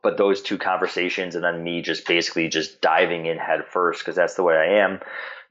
[0.03, 4.15] But those two conversations, and then me just basically just diving in head first, because
[4.15, 4.99] that's the way I am.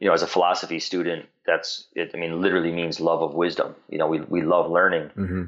[0.01, 2.11] You know, as a philosophy student, that's it.
[2.15, 3.77] I mean, literally means love of wisdom.
[3.89, 5.11] You know, we we love learning.
[5.15, 5.45] hmm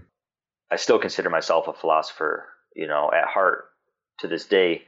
[0.71, 3.67] I still consider myself a philosopher, you know, at heart
[4.21, 4.85] to this day.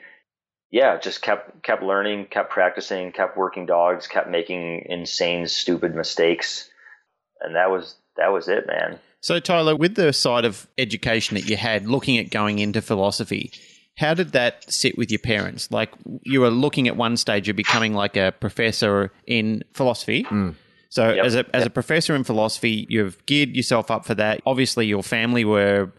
[0.71, 6.71] Yeah, just kept kept learning, kept practicing, kept working dogs, kept making insane, stupid mistakes,
[7.41, 8.99] and that was that was it, man.
[9.21, 13.53] So, Tyler, with the side of education that you had, looking at going into philosophy,
[13.97, 15.71] how did that sit with your parents?
[15.71, 15.91] Like,
[16.23, 20.25] you were looking at one stage of becoming like a professor in philosophy.
[20.25, 20.55] Mm.
[20.89, 21.25] So, Yep.
[21.25, 24.41] as a as a professor in philosophy, you've geared yourself up for that.
[24.47, 25.91] Obviously, your family were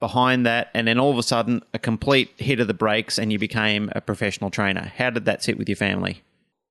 [0.00, 3.32] behind that, and then all of a sudden, a complete hit of the brakes, and
[3.32, 4.92] you became a professional trainer.
[4.96, 6.22] How did that sit with your family?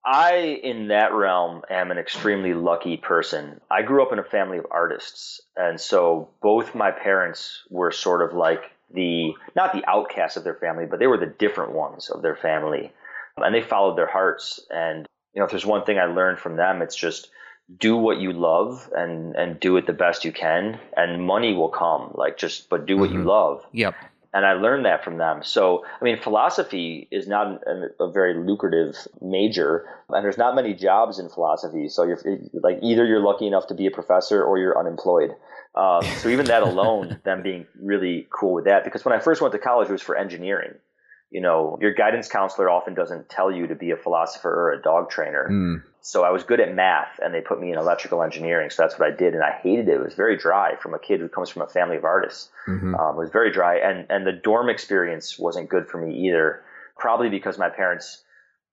[0.06, 3.60] I, in that realm, am an extremely lucky person.
[3.70, 8.22] I grew up in a family of artists, and so both my parents were sort
[8.22, 12.10] of like the not the outcasts of their family, but they were the different ones
[12.10, 12.92] of their family,
[13.38, 14.60] and they followed their hearts.
[14.70, 17.30] And you know, if there's one thing I learned from them, it's just
[17.78, 21.70] do what you love and and do it the best you can, and money will
[21.70, 22.12] come.
[22.16, 23.26] Like just, but do what you Mhm.
[23.26, 23.96] love Yep.
[24.34, 25.42] and I learned that from them.
[25.44, 30.74] So, I mean, philosophy is not a, a very lucrative major, and there's not many
[30.74, 31.90] jobs in philosophy.
[31.90, 32.20] So, you're
[32.54, 35.36] like either you're lucky enough to be a professor or you're unemployed.
[35.78, 39.42] Um, so, even that alone, them being really cool with that, because when I first
[39.42, 40.74] went to college, it was for engineering.
[41.30, 44.82] You know, your guidance counselor often doesn't tell you to be a philosopher or a
[44.82, 45.50] dog trainer.
[45.52, 45.84] Mm.
[46.00, 48.70] So I was good at math, and they put me in electrical engineering.
[48.70, 49.96] So that's what I did, and I hated it.
[49.96, 52.96] It was very dry from a kid who comes from a family of artists hmm
[52.96, 56.64] um, it was very dry, and and the dorm experience wasn't good for me either.
[56.98, 58.24] Probably because my parents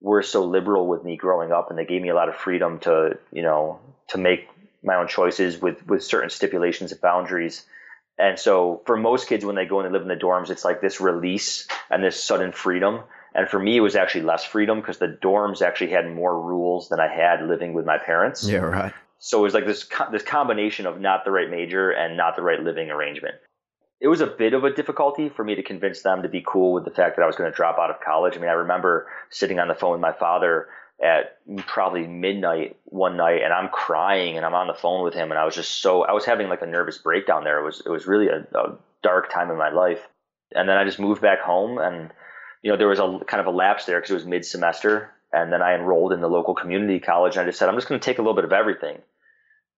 [0.01, 2.79] were so liberal with me growing up, and they gave me a lot of freedom
[2.79, 4.47] to you know to make
[4.85, 7.65] my own choices with with certain stipulations and boundaries.
[8.17, 10.63] And so for most kids, when they go and they live in the dorms, it's
[10.63, 13.01] like this release and this sudden freedom.
[13.33, 16.87] And for me, it was actually less freedom because the dorms actually had more rules
[16.87, 18.47] than I had living with my parents.
[18.47, 18.93] Yeah, right.
[19.19, 22.41] So it was like this this combination of not the right major and not the
[22.41, 23.35] right living arrangement.
[23.99, 26.73] It was a bit of a difficulty for me to convince them to be cool
[26.73, 28.35] with the fact that I was going to drop out of college.
[28.37, 30.67] I mean, I remember sitting on the phone with my father
[31.03, 35.31] at probably midnight one night and I'm crying and I'm on the phone with him
[35.31, 37.59] and I was just so I was having like a nervous breakdown there.
[37.59, 39.99] It was it was really a, a dark time in my life.
[40.53, 42.11] And then I just moved back home and
[42.61, 45.11] you know there was a kind of a lapse there because it was mid semester
[45.33, 47.89] and then I enrolled in the local community college and I just said I'm just
[47.89, 48.99] going to take a little bit of everything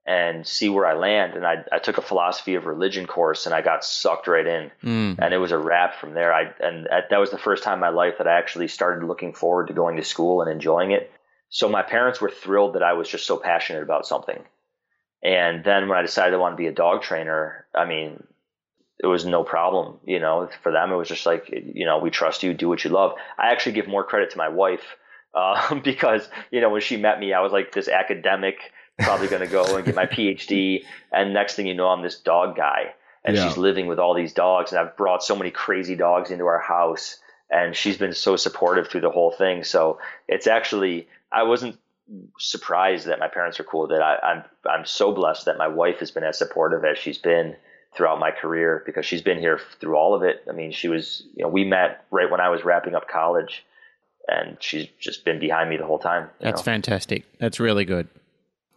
[0.07, 1.33] and see where I land.
[1.33, 4.71] And I, I took a philosophy of religion course and I got sucked right in.
[4.81, 5.19] Mm.
[5.19, 6.33] And it was a wrap from there.
[6.33, 9.05] I and that that was the first time in my life that I actually started
[9.05, 11.11] looking forward to going to school and enjoying it.
[11.49, 14.41] So my parents were thrilled that I was just so passionate about something.
[15.21, 18.23] And then when I decided I wanted to be a dog trainer, I mean,
[18.99, 19.99] it was no problem.
[20.05, 22.83] You know, for them, it was just like, you know, we trust you, do what
[22.83, 23.13] you love.
[23.37, 24.83] I actually give more credit to my wife
[25.33, 28.57] uh, because, you know, when she met me, I was like this academic,
[28.99, 30.83] probably going to go and get my PhD.
[31.11, 32.93] And next thing you know, I'm this dog guy.
[33.23, 33.47] And Yeah.
[33.47, 34.71] she's living with all these dogs.
[34.71, 37.19] And I've brought so many crazy dogs into our house.
[37.49, 39.63] And she's been so supportive through the whole thing.
[39.63, 41.77] So it's actually, I wasn't
[42.39, 43.87] surprised that my parents are cool.
[43.87, 47.17] That I, I'm, I'm so blessed that my wife has been as supportive as she's
[47.17, 47.55] been
[47.95, 50.43] throughout my career because she's been here through all of it.
[50.49, 53.65] I mean, she was, you know, we met right when I was wrapping up college,
[54.27, 56.29] and she's just been behind me the whole time.
[56.39, 56.63] That's know?
[56.63, 57.23] fantastic.
[57.39, 58.07] That's really good.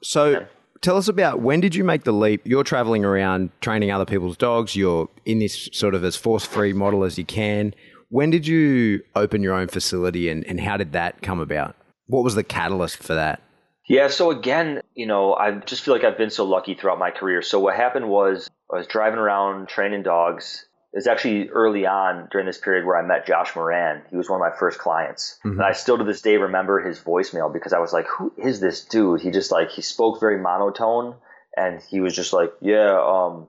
[0.03, 0.47] So
[0.81, 2.43] tell us about when did you make the leap?
[2.45, 4.77] You're traveling around training other people's dogs.
[4.77, 7.75] You're in this sort of as force free model as you can.
[8.09, 11.77] When did you open your own facility and, and how did that come about?
[12.07, 13.41] What was the catalyst for that?
[13.89, 17.11] Yeah, so again, you know, I just feel like I've been so lucky throughout my
[17.11, 17.43] career.
[17.43, 20.65] So what happened was I was driving around training dogs.
[20.92, 24.03] It was actually early on during this period where I met Josh Moran.
[24.11, 25.38] He was one of my first clients.
[25.44, 28.59] And I still to this day remember his voicemail because I was like, who is
[28.61, 29.20] this dude?
[29.20, 31.14] He just like, he spoke very monotone
[31.57, 33.46] and he was just like, yeah, um,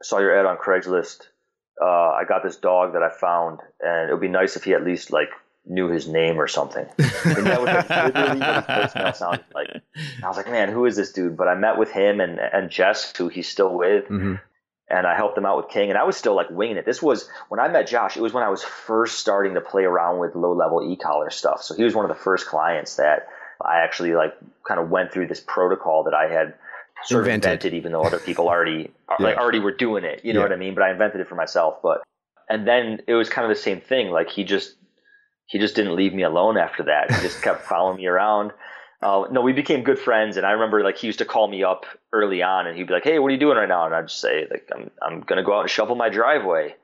[0.00, 1.20] I saw your ad on Craigslist.
[1.80, 4.74] Uh, I got this dog that I found and it would be nice if he
[4.74, 5.28] at least like
[5.64, 6.86] knew his name or something.
[7.24, 9.68] And that was like literally what his voicemail sounded like.
[9.72, 11.36] And I was like, man, who is this dude?
[11.36, 14.40] But I met with him and, and Jess, who he's still with, Mhm.
[14.92, 15.88] And I helped him out with King.
[15.90, 16.84] And I was still like winging it.
[16.84, 19.84] This was when I met Josh, it was when I was first starting to play
[19.84, 21.62] around with low level e collar stuff.
[21.62, 23.26] So he was one of the first clients that
[23.64, 24.34] I actually like
[24.66, 26.54] kind of went through this protocol that I had
[27.04, 27.44] sort Invented.
[27.44, 30.24] of invented, even though other people already like already were doing it.
[30.24, 30.46] You know Yeah.
[30.46, 30.74] what I mean?
[30.74, 31.78] But I invented it for myself.
[31.82, 32.02] But
[32.48, 34.10] and then it was kind of the same thing.
[34.10, 34.74] Like he just
[35.46, 37.10] he just didn't leave me alone after that.
[37.12, 38.52] He just kept following me around.
[39.02, 41.64] Uh, no, we became good friends, and I remember like he used to call me
[41.64, 43.94] up early on, and he'd be like, "Hey, what are you doing right now?" And
[43.94, 46.74] I'd just say like, "I'm I'm gonna go out and shovel my driveway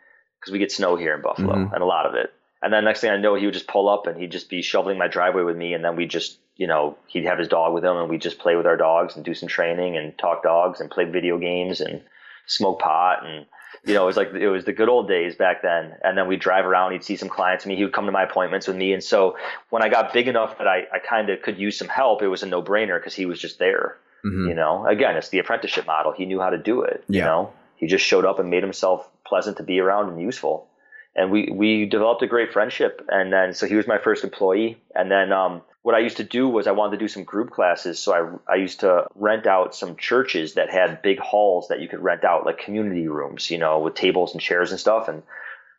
[0.40, 1.72] because we get snow here in Buffalo Mhm.
[1.72, 3.88] and a lot of it." And then next thing I know, he would just pull
[3.88, 6.66] up and he'd just be shoveling my driveway with me, and then we just you
[6.66, 9.24] know he'd have his dog with him, and we'd just play with our dogs and
[9.24, 12.02] do some training and talk dogs and play video games and
[12.46, 13.46] smoke pot and
[13.85, 15.95] you know, it was like it was the good old days back then.
[16.03, 18.25] And then we'd drive around, he'd see some clients me, he would come to my
[18.25, 18.93] appointments with me.
[18.93, 19.37] And so
[19.71, 22.29] when I got big enough that I, I kind of could use some help, it
[22.29, 23.97] was a no brainer because he was just there.
[24.25, 24.49] Mhm.
[24.49, 26.12] You know, again, it's the apprenticeship model.
[26.12, 27.05] He knew how to do it.
[27.09, 27.25] You Yeah.
[27.27, 30.67] know, he just showed up and made himself pleasant to be around and useful.
[31.14, 33.05] And we, we developed a great friendship.
[33.09, 34.79] And then, so he was my first employee.
[34.95, 37.51] And then, um, what I used to do was I wanted to do some group
[37.51, 37.99] classes.
[37.99, 38.12] So
[38.49, 42.03] I, I used to rent out some churches that had big halls that you could
[42.03, 45.09] rent out, like community rooms, you know, with tables and chairs and stuff.
[45.09, 45.23] And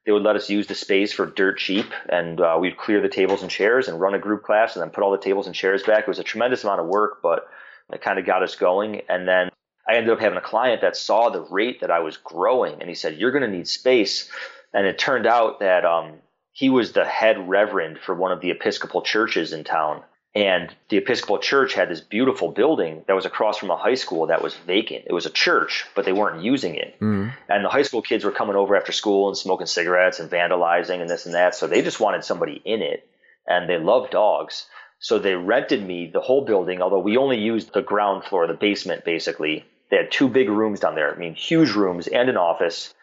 [0.05, 1.91] they would let us use the space for dirt cheap.
[2.07, 4.89] And uh, we'd clear the tables and chairs and run a group class and then
[4.89, 6.03] put all the tables and chairs back.
[6.03, 7.47] It was a tremendous amount of work, but
[7.91, 9.01] it kind of got us going.
[9.09, 9.49] And then
[9.87, 12.87] I ended up having a client that saw the rate that I was growing and
[12.87, 14.29] he said, You're going to need space.
[14.73, 16.13] And it turned out that um,
[16.51, 20.03] he was the head reverend for one of the Episcopal churches in town.
[20.35, 24.27] And the Episcopal church had this beautiful building that was across from a high school
[24.27, 25.05] that was vacant.
[25.07, 26.99] It was a church, but they weren't using it.
[26.99, 27.33] Mhm.
[27.47, 31.01] And the high school kids were coming over after school and smoking cigarettes and vandalizing
[31.01, 31.55] and this and that.
[31.55, 33.07] So they just wanted somebody in it.
[33.47, 34.67] And they loved dogs.
[34.99, 38.53] So they rented me the whole building, although we only used the ground floor, the
[38.53, 39.65] basement basically.
[39.89, 41.11] They had two big rooms down there.
[41.11, 42.93] I mean, huge rooms and an office.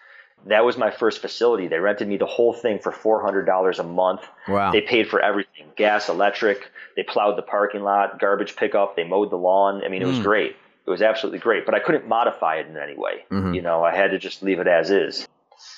[0.47, 1.67] That was my first facility.
[1.67, 4.23] They rented me the whole thing for $400 a month.
[4.47, 4.71] Wow.
[4.73, 6.71] They paid for everything gas, electric.
[6.97, 8.97] They plowed the parking lot, garbage pickup.
[8.97, 9.83] They mowed the lawn.
[9.85, 10.23] I mean, it was hmm.
[10.23, 10.57] great.
[10.87, 11.67] It was absolutely great.
[11.67, 13.25] But I couldn't modify it in any way.
[13.31, 13.55] Mm-hmm.
[13.55, 15.27] You know, I had to just leave it as is.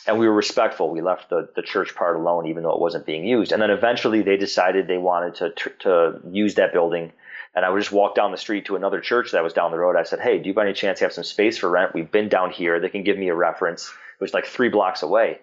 [0.07, 0.91] And we were respectful.
[0.91, 3.53] We left the, the church part alone, even though it wasn't being used.
[3.53, 7.13] And then eventually they decided they wanted to, to, to use that building.
[7.55, 9.79] And I would just walk down the street to another church that was down the
[9.79, 9.97] road.
[9.97, 11.95] I said, Hey, do you by any chance have some space for rent?
[11.95, 12.81] We've been down here.
[12.81, 13.91] They can give me a reference.
[14.19, 15.39] It was like three blocks away.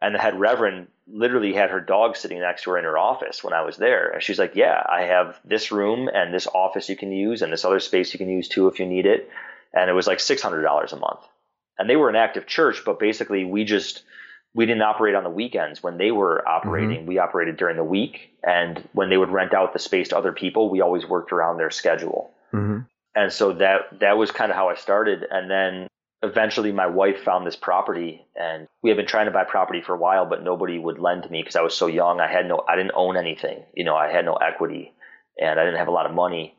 [0.00, 3.42] And the head reverend literally had her dog sitting next to her in her office
[3.42, 4.10] when I was there.
[4.10, 7.52] And she's like, Yeah, I have this room and this office you can use and
[7.52, 9.28] this other space you can use too if you need it.
[9.74, 11.20] And it was like $600 a month.
[11.78, 14.02] And they were an active church, but basically we just,
[14.54, 17.06] we didn't operate on the weekends when they were operating.
[17.06, 18.30] We operated during the week.
[18.42, 21.56] And when they would rent out the space to other people, we always worked around
[21.56, 22.32] their schedule.
[22.52, 22.86] Mhm.
[23.14, 25.24] And so that, that was kind of how I started.
[25.30, 25.88] And then
[26.22, 29.94] eventually my wife found this property and we had been trying to buy property for
[29.94, 32.20] a while, but nobody would lend to me because I was so young.
[32.20, 34.92] I had no, I didn't own anything, you know, I had no equity
[35.38, 36.56] and I didn't have a lot of money.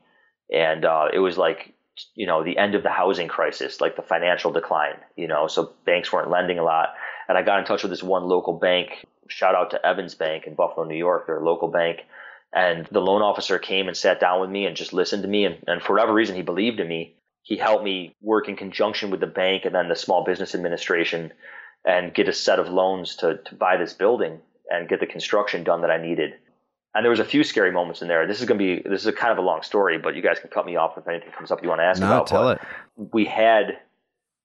[0.52, 1.72] And, uh, it was like,
[2.14, 5.72] you know, the end of the housing crisis, like the financial decline, you know, so
[5.86, 6.90] banks weren't lending a lot.
[7.28, 9.06] And I got in touch with this one local bank.
[9.28, 11.26] Shout out to Evans Bank in Buffalo, New York.
[11.26, 12.00] They're a local bank.
[12.52, 15.44] And the loan officer came and sat down with me and just listened to me.
[15.44, 17.16] And, and for whatever reason, he believed in me.
[17.44, 21.32] He helped me work in conjunction with the bank and then the Small Business Administration
[21.84, 24.40] and get a set of loans to, to buy this building
[24.70, 26.32] and get the construction done that I needed.
[26.94, 28.26] and there was a few scary moments in there.
[28.26, 30.22] This is going to be this is a kind of a long story, but you
[30.22, 32.08] guys can cut me off if anything comes up you want to ask about.
[32.08, 32.26] No, about.
[32.26, 33.08] tell but it.
[33.12, 33.78] We had,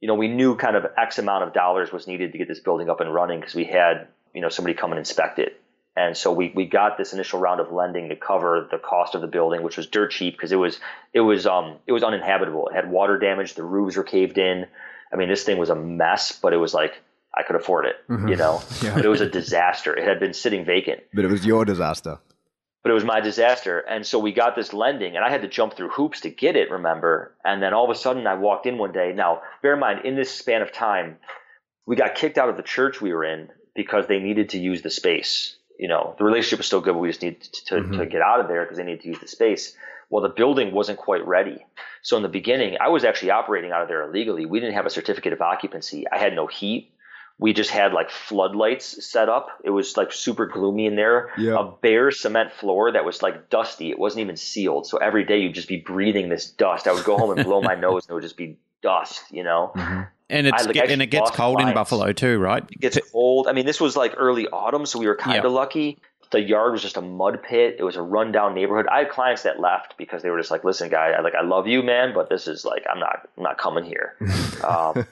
[0.01, 2.59] you know, we knew kind of X amount of dollars was needed to get this
[2.59, 5.59] building up and running because we had, you know, somebody come and inspect it.
[5.99, 9.21] And so we, we got this initial round of lending to cover the cost of
[9.21, 10.79] the building, which was dirt cheap because it was
[11.13, 12.69] it was um it was uninhabitable.
[12.69, 14.65] It had water damage, the roofs were caved in.
[15.11, 16.93] I mean, this thing was a mess, but it was like
[17.37, 17.97] I could afford it,
[18.29, 18.61] you know.
[18.83, 18.95] Yeah.
[18.95, 19.93] But it was a disaster.
[19.93, 22.17] It had been sitting vacant But it was your disaster.
[22.81, 23.79] but it was my disaster.
[23.79, 26.55] And so we got this lending, and I had to jump through hoops to get
[26.55, 27.35] it, remember?
[27.43, 29.11] And then all of a sudden, I walked in one day.
[29.13, 31.17] Now, bear in mind, in this span of time,
[31.85, 34.81] we got kicked out of the church we were in because they needed to use
[34.81, 35.55] the space.
[35.80, 37.97] You know, the relationship was still good, but we just needed to, Mhm.
[37.97, 39.75] to get out of there because they needed to use the space.
[40.09, 41.65] Well, the building wasn't quite ready.
[42.01, 44.45] So in the beginning, I was actually operating out of there illegally.
[44.45, 46.05] We didn't have a certificate of occupancy.
[46.11, 46.91] I had no heat.
[47.38, 49.47] We just had like floodlights set up.
[49.63, 51.30] It was like super gloomy in there.
[51.38, 51.57] Yeah.
[51.59, 53.89] A bare cement floor that was like dusty.
[53.91, 54.88] It wasn't even sealed.
[54.88, 56.88] So every day you'd just be breathing this dust.
[56.88, 59.43] I would go home and blow my nose and it would just be dust, you
[59.43, 59.71] know?
[60.32, 61.73] And it's I, like, get- and it gets lost cold in.
[61.73, 62.63] Buffalo too, right?
[62.69, 63.47] It gets cold.
[63.47, 65.49] I mean, this was like early autumn, so we were kind of Yeah.
[65.49, 65.99] lucky.
[66.32, 67.77] The yard was just a mud pit.
[67.80, 68.86] It was a rundown neighborhood.
[68.91, 71.41] I had clients that left because they were just like, "Listen, guy, I like I
[71.41, 74.15] love you, man, but this is like I'm not I'm not coming here."
[74.63, 75.07] um,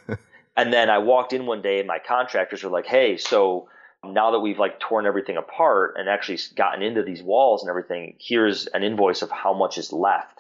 [0.55, 3.68] and then I walked in one day, and my contractors were like, "Hey, so
[4.05, 8.15] now that we've like torn everything apart and actually gotten into these walls and everything,
[8.20, 10.36] here's an invoice of how much is left."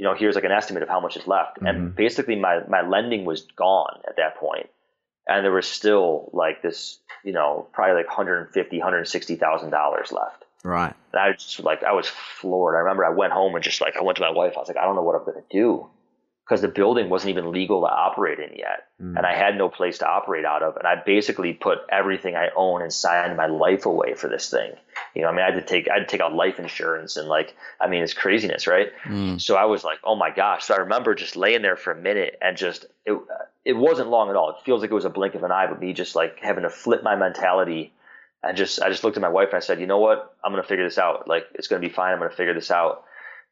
[0.00, 1.94] You know, here's like an estimate of how much is left, and mm-hmm.
[1.94, 4.70] basically my my lending was gone at that point
[5.30, 10.44] and there was still like this, you know, probably like 150, 160,000 dollars left.
[10.64, 10.94] Right.
[11.12, 12.74] And I just like, I was floored.
[12.74, 14.54] I remember I went home and just like, I went to my wife.
[14.56, 15.86] I was like, I don't know what I'm going to do
[16.50, 18.88] because the building wasn't even legal to operate in yet.
[19.00, 19.16] Mm.
[19.16, 20.76] And I had no place to operate out of.
[20.76, 24.72] And I basically put everything I own and signed my life away for this thing.
[25.14, 27.16] You know, I mean, I had to take, I had to take out life insurance
[27.16, 28.88] and like, I mean, it's craziness, right?
[29.04, 29.40] Mm.
[29.40, 30.64] So I was like, oh my gosh.
[30.64, 33.16] So I remember just laying there for a minute and just, it,
[33.64, 34.50] it wasn't long at all.
[34.50, 36.64] It feels like it was a blink of an eye, but me just like having
[36.64, 37.92] to flip my mentality
[38.42, 40.34] and just, I just looked at my wife and I said, you know what?
[40.42, 41.28] I'm going to figure this out.
[41.28, 42.12] Like, it's going to be fine.
[42.12, 43.04] I'm going to figure this out.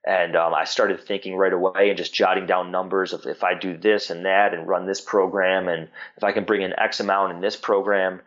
[0.06, 3.54] And um, I started thinking right away and just jotting down numbers of if I
[3.54, 7.00] do this and that and run this program and if I can bring in X
[7.00, 8.20] amount in this program.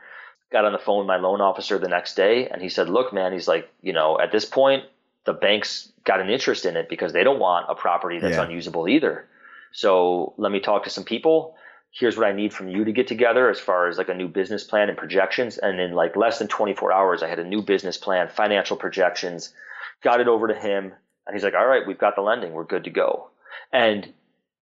[0.51, 3.13] Got on the phone with my loan officer the next day and he said, look,
[3.13, 4.84] man, he's like, you know, at this point,
[5.24, 8.43] the bank's got an interest in it because they don't want a property that's Yeah.
[8.43, 9.26] unusable either.
[9.72, 11.55] So let me talk to some people.
[11.91, 14.28] Here's what I need from you to get together as far as like a new
[14.28, 15.57] business plan and projections.
[15.57, 19.53] And in like less than 24 hours, I had a new business plan, financial projections,
[20.01, 20.93] got it over to him.
[21.28, 22.53] And he's like, all right, we've got the lending.
[22.53, 23.30] We're good to go.
[23.72, 24.11] And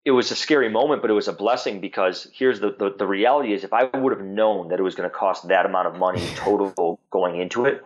[0.06, 3.08] it was a scary moment, but it was a blessing because here's the, the, the
[3.08, 5.88] reality is if I would have known that it was going to cost that amount
[5.88, 7.84] of money total going into it,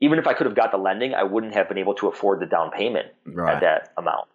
[0.00, 2.40] even if I could have got the lending, I wouldn't have been able to afford
[2.40, 3.54] the down payment Right.
[3.56, 4.28] at that amount.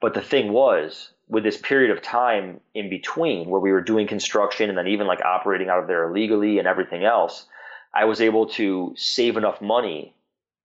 [0.00, 4.06] But the thing was, with this period of time in between where we were doing
[4.06, 7.46] construction and then even like operating out of there illegally and everything else,
[7.94, 10.14] I was able to save enough money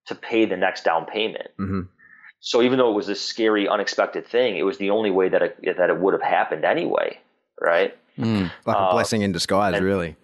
[0.08, 1.48] to pay the next down payment.
[1.60, 1.88] Mhm.
[2.42, 5.42] So even though it was this scary, unexpected thing, it was the only way that
[5.42, 7.20] it, that it would have happened anyway,
[7.60, 7.96] right?
[8.18, 8.52] Mm.
[8.66, 10.16] Like a Uh, blessing in disguise, and- really.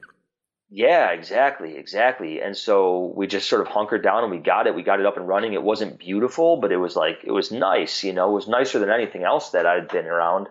[0.69, 2.41] Yeah, exactly, exactly.
[2.41, 4.75] And so we just sort of hunkered down and we got it.
[4.75, 5.53] We got it up and running.
[5.53, 8.03] It wasn't beautiful, but it was like it was nice.
[8.03, 10.47] You know, it was nicer than anything else that I'd been around.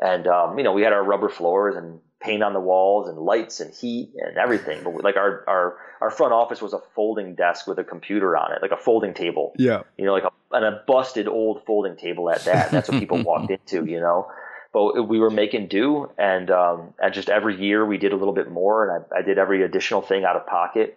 [0.00, 3.18] And um, you know, we had our rubber floors and paint on the walls and
[3.18, 4.82] lights and heat and everything.
[4.84, 8.36] But we, like our our our front office was a folding desk with a computer
[8.36, 9.82] on it, like a folding table Yeah.
[9.98, 12.70] you know, like a, and a busted old folding table at that.
[12.70, 14.30] That's what people walked into, you know.
[14.72, 18.34] But we were making do, and um, and just every year we did a little
[18.34, 20.96] bit more, and I, I did every additional thing out of pocket,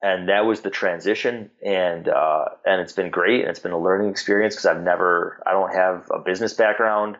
[0.00, 3.78] and that was the transition, and uh, and it's been great, and it's been a
[3.78, 7.16] learning experience because I've never, I don't have a business background,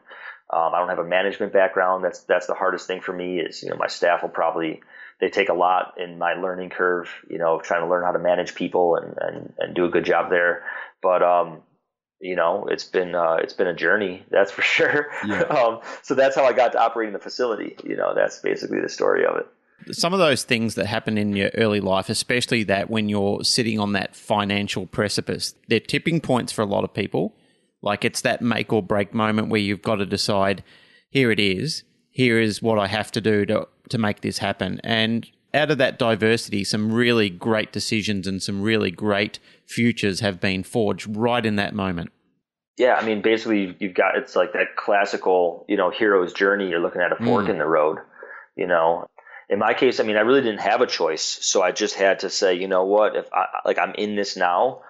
[0.53, 2.05] um, I don't have a management background.
[2.05, 4.83] That's that's the hardest thing for me is you know my staff will probably
[5.21, 8.13] they take a lot in my learning curve, you know, of trying to learn how
[8.13, 10.65] to manage people and and, and do a good job there,
[11.01, 11.63] but um,
[12.23, 15.09] you know, it's been uh, it's been a journey, that's for sure.
[15.27, 15.43] Yeah.
[15.43, 17.77] um, so that's how I got to operating the facility.
[17.85, 19.47] You know, that's basically the story of it.
[19.93, 23.81] Some of those things that happen in your early life, especially that when you're sitting
[23.81, 27.35] on that financial precipice, they're tipping points for a lot of people.
[27.83, 30.63] Like it's that make or break moment where you've got to decide,
[31.11, 34.81] here it is, here is what I have to do to, to make this happen.
[34.85, 40.41] And out of that diversity, some really great decisions and some really great futures have
[40.41, 42.13] been forged right in that moment.
[42.79, 46.71] Yeah, I mean, basically, you've got it's like that classical, you know, hero's journey.
[46.71, 47.51] You're looking at a fork Mm.
[47.51, 47.99] in the road.
[48.57, 49.07] You know,
[49.51, 52.21] in my case, I mean, I really didn't have a choice, so I just had
[52.21, 54.81] to say, you know what, if I like I'm in this now,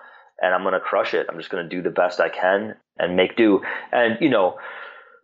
[0.41, 1.27] and I'm going to crush it.
[1.29, 3.63] I'm just going to do the best I can and make do.
[3.93, 4.59] And, you know,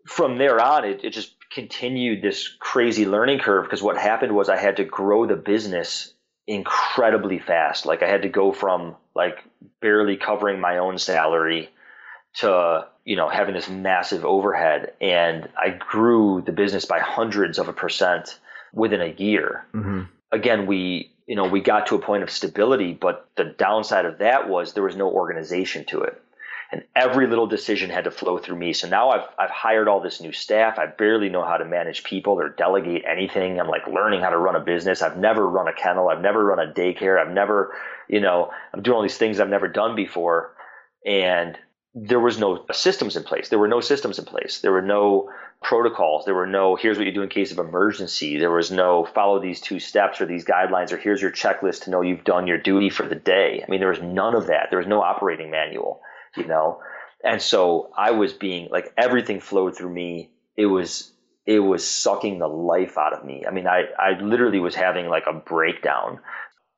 [0.06, 4.48] from there on, it, it just continued this crazy learning curve because what happened was
[4.48, 6.12] I had to grow the business
[6.46, 7.86] incredibly fast.
[7.86, 9.44] Like I had to go from like
[9.80, 11.70] barely covering my own salary
[12.34, 14.92] to, you know, having this massive overhead.
[15.00, 18.38] And I grew the business by hundreds of a percent
[18.72, 19.66] within a year.
[19.74, 20.02] Mm-hmm.
[20.30, 24.18] Again, we, you know, we got to a point of stability, but the downside of
[24.18, 26.22] that was there was no organization to it
[26.70, 28.72] and every little decision had to flow through me.
[28.72, 30.78] So now I've I've hired all this new staff.
[30.78, 33.58] I barely know how to manage people or delegate anything.
[33.58, 35.00] I'm like learning how to run a business.
[35.00, 36.10] I've never run a kennel.
[36.10, 37.18] I've never run a daycare.
[37.18, 37.74] I've never,
[38.08, 40.54] you know, I'm doing all these things I've never done before.
[41.06, 41.56] And
[41.94, 43.48] there was no systems in place.
[43.48, 44.60] There were no systems in place.
[44.60, 45.30] There were no
[45.62, 46.26] protocols.
[46.26, 48.38] There were no here's what you do in case of emergency.
[48.38, 51.90] There was no follow these two steps or these guidelines or here's your checklist to
[51.90, 53.64] know you've done your duty for the day.
[53.66, 54.66] I mean, there was none of that.
[54.68, 56.02] There was no operating manual
[56.36, 56.80] you know?
[57.24, 60.30] And so I was being like everything flowed through me.
[60.56, 61.12] It was
[61.46, 63.44] it was sucking the life out of me.
[63.46, 66.20] I mean, I, I literally was having like a breakdown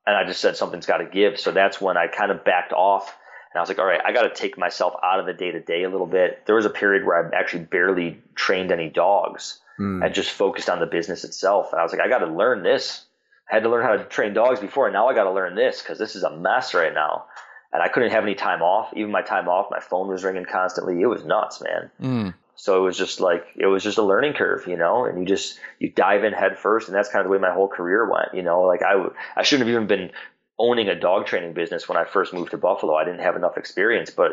[0.07, 1.41] and I just said something's got to give.
[1.41, 3.17] So that's when I kind of backed off
[3.53, 5.51] and I was like, all right, I got to take myself out of the day
[5.51, 6.47] to day a little bit.
[6.47, 10.05] There was a period where I actually barely trained any dogs mm.
[10.05, 11.73] and just focused on the business itself.
[11.73, 13.05] And I was like, I got to learn this.
[13.51, 15.57] I had to learn how to train dogs before, and now I got to learn
[15.57, 17.25] this because this is a mess right now
[17.73, 18.93] and I couldn't have any time off.
[18.97, 21.01] Even my time off, my phone was ringing constantly.
[21.01, 21.91] It was nuts, man.
[22.01, 22.35] Mm.
[22.57, 25.05] So it was just like it was just a learning curve, you know.
[25.05, 27.53] And you just you dive in head first, and that's kind of the way my
[27.53, 28.63] whole career went, you know.
[28.63, 29.07] Like I
[29.37, 30.11] I shouldn't have even been
[30.59, 32.95] owning a dog training business when I first moved to Buffalo.
[32.95, 34.33] I didn't have enough experience, but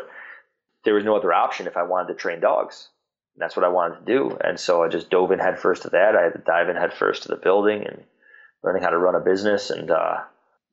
[0.84, 2.88] there was no other option if I wanted to train dogs.
[3.34, 5.82] And that's what I wanted to do, and so I just dove in head first
[5.82, 6.16] to that.
[6.16, 8.02] I had to dive in head first to the building and
[8.64, 9.90] learning how to run a business and.
[9.90, 10.24] uh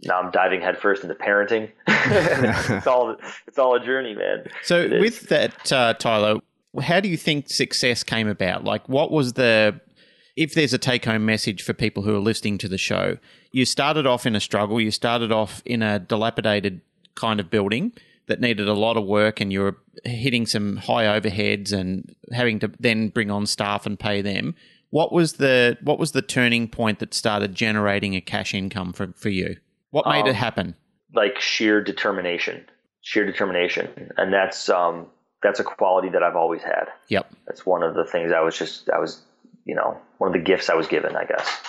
[0.04, 1.72] now I'm diving headfirst into parenting.
[1.88, 3.16] it's all
[3.48, 4.46] it's all a journey, man.
[4.64, 6.40] So with that, uh, Tyler,
[6.82, 8.64] how do you think success came about?
[8.64, 9.80] Like, what was the
[10.36, 13.18] if there's a take home message for people who are listening to the show?
[13.52, 14.82] You started off in a struggle.
[14.82, 16.82] You started off in a dilapidated
[17.16, 17.94] kind of building
[18.28, 22.60] that needed a lot of work, and you were hitting some high overheads and having
[22.60, 24.56] to then bring on staff and pay them.
[24.90, 29.14] What was the what was the turning point that started generating a cash income for,
[29.16, 29.58] for you?
[29.96, 30.76] What made um, it happen?
[31.14, 32.66] Like sheer determination,
[33.00, 35.08] sheer determination, and that's um,
[35.42, 36.88] that's a quality that I've always had.
[37.08, 39.22] Yep, that's one of the things I was just I was
[39.64, 41.62] you know one of the gifts I was given, I guess.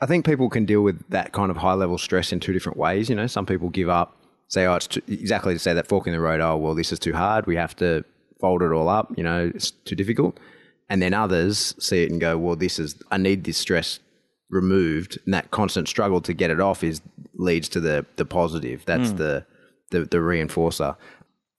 [0.00, 2.78] I think people can deal with that kind of high level stress in two different
[2.78, 3.10] ways.
[3.10, 4.16] You know, some people give up,
[4.46, 6.40] say, oh, it's too, exactly to say that fork in the road.
[6.40, 7.48] Oh, well, this is too hard.
[7.48, 8.04] We have to
[8.40, 9.12] fold it all up.
[9.16, 10.38] You know, it's too difficult.
[10.88, 13.98] And then others see it and go, well, this is I need this stress
[14.52, 17.00] removed, and that constant struggle to get it off is
[17.34, 18.84] leads to the the positive.
[18.84, 19.16] That's mm.
[19.16, 19.46] the,
[19.90, 20.96] the the reinforcer.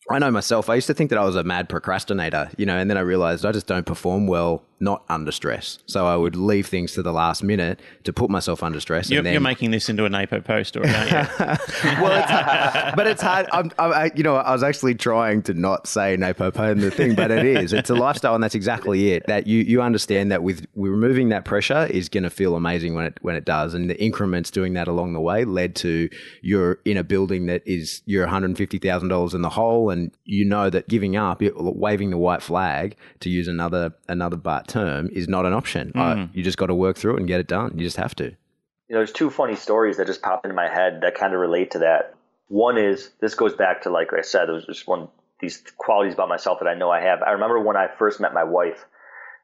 [0.09, 0.69] I know myself.
[0.69, 3.01] I used to think that I was a mad procrastinator, you know, and then I
[3.01, 5.80] realized I just don't perform well not under stress.
[5.86, 9.09] So I would leave things to the last minute to put myself under stress.
[9.09, 9.34] You're, then...
[9.34, 11.17] you're making this into a NePoPo story, aren't you?
[12.01, 13.47] well, it's but it's hard.
[13.51, 17.15] I'm, I'm, you know, I was actually trying to not say NePoPo in the thing,
[17.15, 17.74] but it is.
[17.74, 19.26] It's a lifestyle, and that's exactly it.
[19.28, 23.05] That you you understand that with removing that pressure is going to feel amazing when
[23.05, 26.09] it when it does, and the increments doing that along the way led to
[26.41, 29.89] you're in a building that is you're one hundred fifty thousand dollars in the hole,
[29.89, 34.62] and you know that giving up, waving the white flag to use another another but
[34.68, 35.91] term is not an option.
[35.95, 36.26] Mm.
[36.26, 37.74] Uh, you just got to work through it and get it done.
[37.76, 38.26] You just have to.
[38.26, 41.39] You know, there's two funny stories that just popped into my head that kind of
[41.39, 42.16] relate to that.
[42.47, 45.07] One is this goes back to like I said, it was just one
[45.43, 47.22] these qualities about myself that I know I have.
[47.22, 48.86] I remember when I first met my wife,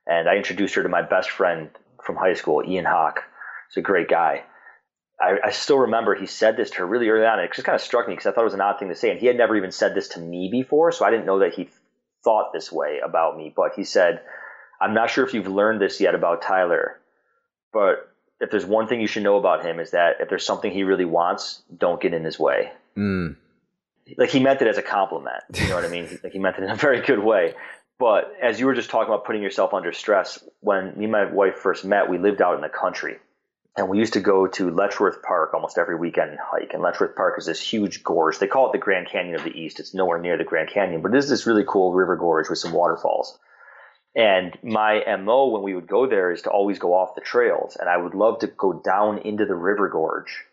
[0.07, 1.70] and I introduced her to my best friend
[2.03, 3.24] from high school, Ian Hawk.
[3.70, 4.43] He's a great guy.
[5.22, 7.39] I, I, still remember he said this to her really early on.
[7.39, 8.88] And It just kind of struck me because I thought it was an odd thing
[8.88, 11.26] to say, and he had never even said this to me before, so I didn't
[11.26, 11.70] know that he
[12.24, 13.53] thought this way about me.
[13.53, 14.22] But he said,
[14.82, 16.99] I'm not sure if you've learned this yet about Tyler,
[17.73, 18.09] but
[18.39, 20.84] if there's one thing you should know about him is that if there's something he
[20.84, 22.71] really wants, don't get in his way.
[22.97, 23.36] Mm.
[24.17, 25.43] Like he meant it as a compliment.
[25.53, 26.19] You know what I mean?
[26.23, 27.53] like he meant it in a very good way.
[27.99, 31.25] But as you were just talking about putting yourself under stress, when me and my
[31.25, 33.17] wife first met, we lived out in the country.
[33.75, 36.73] And we used to go to Letchworth Park almost every weekend and hike.
[36.73, 38.39] And Letchworth Park is this huge gorge.
[38.39, 39.80] They call it the Grand Canyon of the East.
[39.80, 42.57] It's nowhere near the Grand Canyon, but it is this really cool river gorge with
[42.57, 43.38] some waterfalls.
[44.16, 47.78] And my MO when we would go there is to always go off the trails.
[47.80, 50.45] And I would love to go down into the river gorge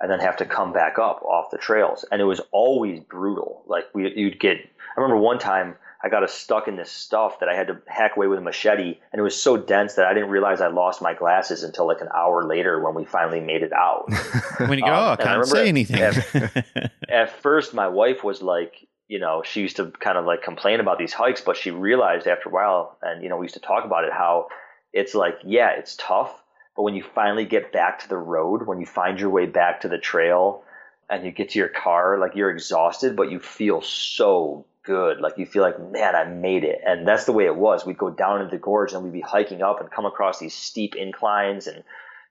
[0.00, 2.04] and then have to come back up off the trails.
[2.10, 3.64] And it was always brutal.
[3.66, 7.48] Like we, you'd get, I remember one time I got stuck in this stuff that
[7.48, 10.12] I had to hack away with a machete, and it was so dense that I
[10.12, 13.62] didn't realize I lost my glasses until like an hour later when we finally made
[13.62, 14.10] it out.
[14.58, 16.00] when you go, Um, oh, I can't remember anything.
[16.02, 20.42] at- At first, my wife was like, you know, she used to kind of like
[20.42, 23.54] complain about these hikes, but she realized after a while, and you know, we used
[23.54, 24.48] to talk about it, how
[24.92, 26.42] it's like, yeah, it's tough,
[26.76, 29.82] but when you finally get back to the road, when you find your way back
[29.82, 30.64] to the trail,
[31.08, 35.20] and you get to your car, like you're exhausted, but you feel so good.
[35.20, 36.80] Like you feel like, man, I made it.
[36.86, 37.84] And that's the way it was.
[37.84, 40.54] We'd go down into the gorge and we'd be hiking up and come across these
[40.54, 41.82] steep inclines and,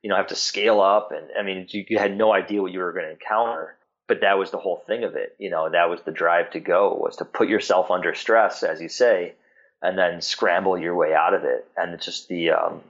[0.01, 1.11] you know, have to scale up.
[1.11, 3.76] And I mean, you, you had no idea what you were going to encounter.
[4.08, 5.36] But that was the whole thing of it.
[5.39, 8.82] You know, that was the drive to go was to put yourself under stress, as
[8.82, 9.34] you say,
[9.82, 11.66] and then scramble your way out of it.
[11.78, 12.82] And it's just the, um,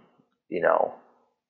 [0.49, 0.93] you know,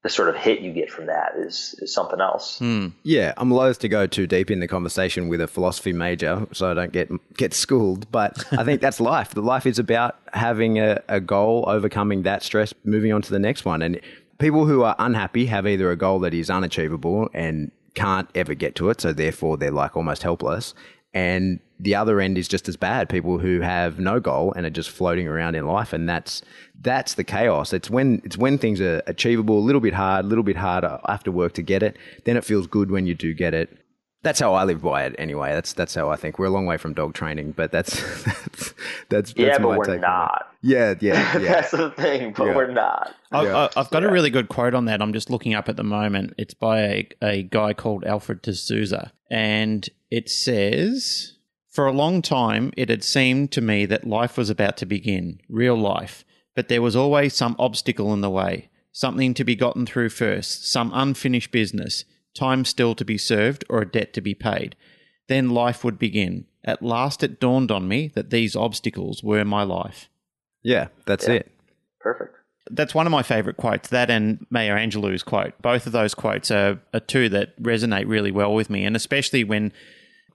[0.04, 2.60] the sort of hit you get from that is, is something else.
[2.60, 2.88] Hmm.
[3.04, 6.70] Yeah, I'm loath to go too deep in the conversation with a philosophy major, so
[6.70, 8.12] I don't get get schooled.
[8.12, 9.34] But I think that's life.
[9.34, 13.40] The life is about having a, a goal, overcoming that stress, moving on to the
[13.40, 13.82] next one.
[13.82, 14.02] And
[14.40, 18.76] people who are unhappy have either a goal that is unachievable and can't ever get
[18.76, 20.74] to it, so therefore they're like almost helpless.
[21.14, 23.10] And the other end is just as bad.
[23.10, 26.42] People who have no goal and are just floating around in life, and that's
[26.82, 27.74] that's the chaos.
[27.74, 31.00] It's when it's when things are achievable, a little bit hard, a little bit harder.
[31.06, 31.98] I have to work to get it.
[32.26, 33.78] Then it feels good when you do get it.
[34.24, 35.16] That's how I live by it.
[35.20, 36.40] Anyway, that's that's how I think.
[36.40, 38.74] We're a long way from dog training, but that's that's
[39.10, 40.48] that's, Yeah, that's but we're take not.
[40.62, 41.52] Yeah, yeah, yeah.
[41.54, 42.56] That's the thing, but Yeah.
[42.56, 43.14] we're not.
[43.32, 43.56] I, Yeah.
[43.76, 45.02] I, I've got a really good quote on that.
[45.02, 46.34] I'm just looking up at the moment.
[46.38, 49.12] It's by a, a guy called Alfred de Souza.
[49.30, 51.34] And it says
[51.70, 55.40] For a long time, it had seemed to me that life was about to begin,
[55.50, 56.24] real life.
[56.56, 60.72] But there was always some obstacle in the way, something to be gotten through first,
[60.72, 64.76] some unfinished business, time still to be served, or a debt to be paid.
[65.28, 66.46] Then life would begin.
[66.64, 70.10] At last, it dawned on me that these obstacles were my life.
[70.64, 71.36] Yeah, that's Yeah.
[71.36, 71.52] it.
[72.00, 72.36] Perfect.
[72.72, 75.62] That's one of my favorite quotes, that and Maya Angelou's quote.
[75.62, 79.44] Both of those quotes are, are two that resonate really well with me, and especially
[79.44, 79.74] when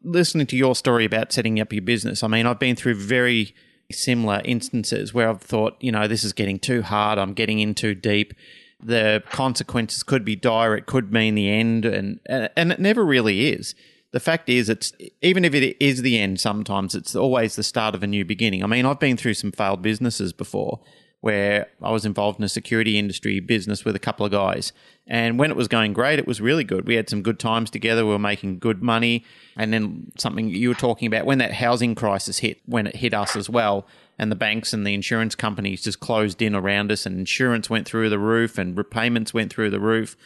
[0.03, 2.23] listening to your story about setting up your business.
[2.23, 3.55] I mean, I've been through very
[3.91, 7.75] similar instances where I've thought, you know, this is getting too hard, I'm getting in
[7.75, 8.35] too deep.
[8.81, 13.05] The consequences could be dire, it could mean the end, and uh, and it never
[13.05, 13.75] really is.
[14.13, 17.95] The fact is, it's even if it is the end, sometimes it's always the start
[17.95, 18.63] of a new beginning.
[18.63, 20.81] I mean, I've been through some failed businesses before
[21.21, 24.73] where I was involved in a security industry business with a couple of guys.
[25.07, 26.87] And when it was going great, it was really good.
[26.87, 28.05] We had some good times together.
[28.05, 29.25] We were making good money.
[29.57, 33.15] And then something you were talking about when that housing crisis hit, when it hit
[33.15, 33.87] us as well,
[34.19, 37.87] and the banks and the insurance companies just closed in around us, and insurance went
[37.87, 40.17] through the roof, and repayments went through the roof.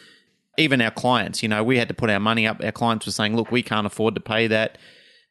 [0.57, 2.63] Even our clients, you know, we had to put our money up.
[2.63, 4.77] Our clients were saying, look, we can't afford to pay that.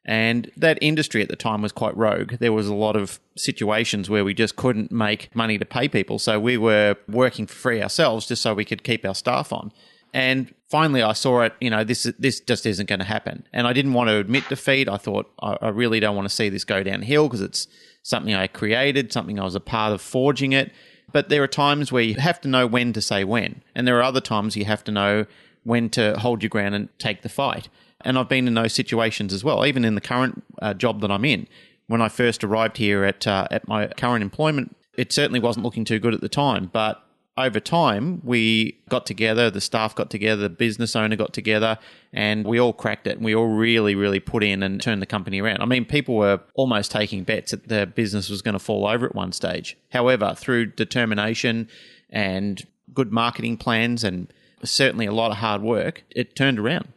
[0.04, 2.34] And that industry at the time was quite rogue.
[2.40, 6.18] There was a lot of situations where we just couldn't make money to pay people.
[6.18, 9.70] So we were working for free ourselves just so we could keep our staff on.
[10.12, 11.54] And finally, I saw it.
[11.60, 13.46] You know, this this just isn't going to happen.
[13.52, 14.88] And I didn't want to admit defeat.
[14.88, 17.68] I thought I, I really don't want to see this go downhill because it's
[18.02, 20.72] something I created, something I was a part of forging it.
[21.12, 23.98] But there are times where you have to know when to say when, and there
[23.98, 25.26] are other times you have to know
[25.64, 27.68] when to hold your ground and take the fight.
[28.04, 31.10] And I've been in those situations as well, even in the current uh, job that
[31.10, 31.46] I'm in.
[31.86, 35.84] When I first arrived here at uh, at my current employment, it certainly wasn't looking
[35.84, 36.70] too good at the time.
[36.72, 37.04] But
[37.36, 41.78] over time, we got together, the staff got together, the business owner got together,
[42.12, 43.16] and we all cracked it.
[43.16, 45.62] And we all really, really put in and turned the company around.
[45.62, 49.06] I mean, people were almost taking bets that the business was going to fall over
[49.06, 49.78] at one stage.
[49.90, 51.68] However, through determination
[52.10, 54.30] and good marketing plans and
[54.62, 56.88] certainly a lot of hard work, it turned around.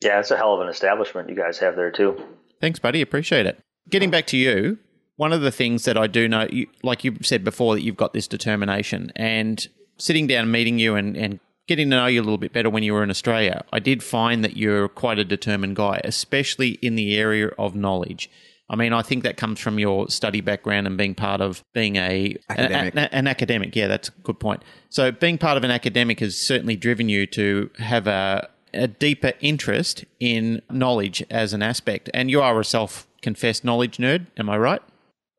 [0.00, 2.20] Yeah, it's a hell of an establishment you guys have there too.
[2.60, 3.00] Thanks, buddy.
[3.00, 3.58] Appreciate it.
[3.90, 4.78] Getting back to you,
[5.16, 7.96] one of the things that I do know, you, like you said before, that you've
[7.96, 9.66] got this determination and
[9.98, 12.82] sitting down, meeting you, and, and getting to know you a little bit better when
[12.82, 16.96] you were in Australia, I did find that you're quite a determined guy, especially in
[16.96, 18.30] the area of knowledge.
[18.68, 21.96] I mean, I think that comes from your study background and being part of being
[21.96, 22.94] a Academic.
[22.94, 23.76] An, an academic.
[23.76, 24.62] Yeah, that's a good point.
[24.88, 29.32] So, being part of an academic has certainly driven you to have a, a deeper
[29.40, 32.08] interest in knowledge as an aspect.
[32.14, 34.82] And you are a self confessed knowledge nerd, am I right?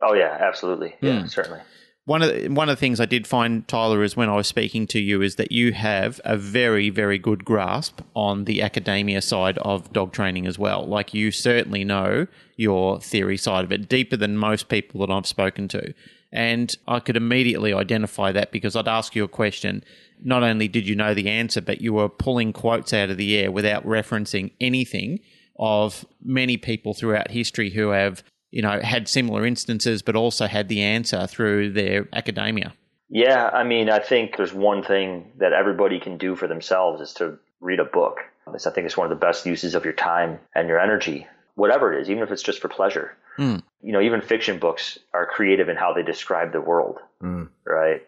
[0.05, 0.95] Oh yeah, absolutely.
[1.01, 1.27] Yeah, Hmm.
[1.27, 1.59] certainly.
[2.05, 4.45] One of the, one of the things I did find, Tyler, is when I was
[4.45, 9.21] speaking to you, is that you have a very, very good grasp on the academia
[9.21, 10.85] side of dog training as well.
[10.85, 12.27] Like you certainly know
[12.57, 15.93] your theory side of it deeper than most people that I've spoken to.
[16.33, 19.81] And I could immediately identify that because I'd ask you a question.
[20.21, 23.37] Not only did you know the answer, but you were pulling quotes out of the
[23.37, 25.21] air without referencing anything
[25.57, 28.23] of many people throughout history who have
[28.53, 32.71] you know, had similar instances, but also had the answer through their academia.
[33.09, 37.13] Yeah, I mean, I think there's one thing that everybody can do for themselves is
[37.15, 38.19] to read a book.
[38.51, 41.25] This, I think, is one of the best uses of your time and your energy,
[41.55, 43.17] whatever it is, even if it's just for pleasure.
[43.39, 43.63] Mm.
[43.81, 47.49] You know, even fiction books are creative in how they describe the world, Mm.
[47.65, 48.03] right?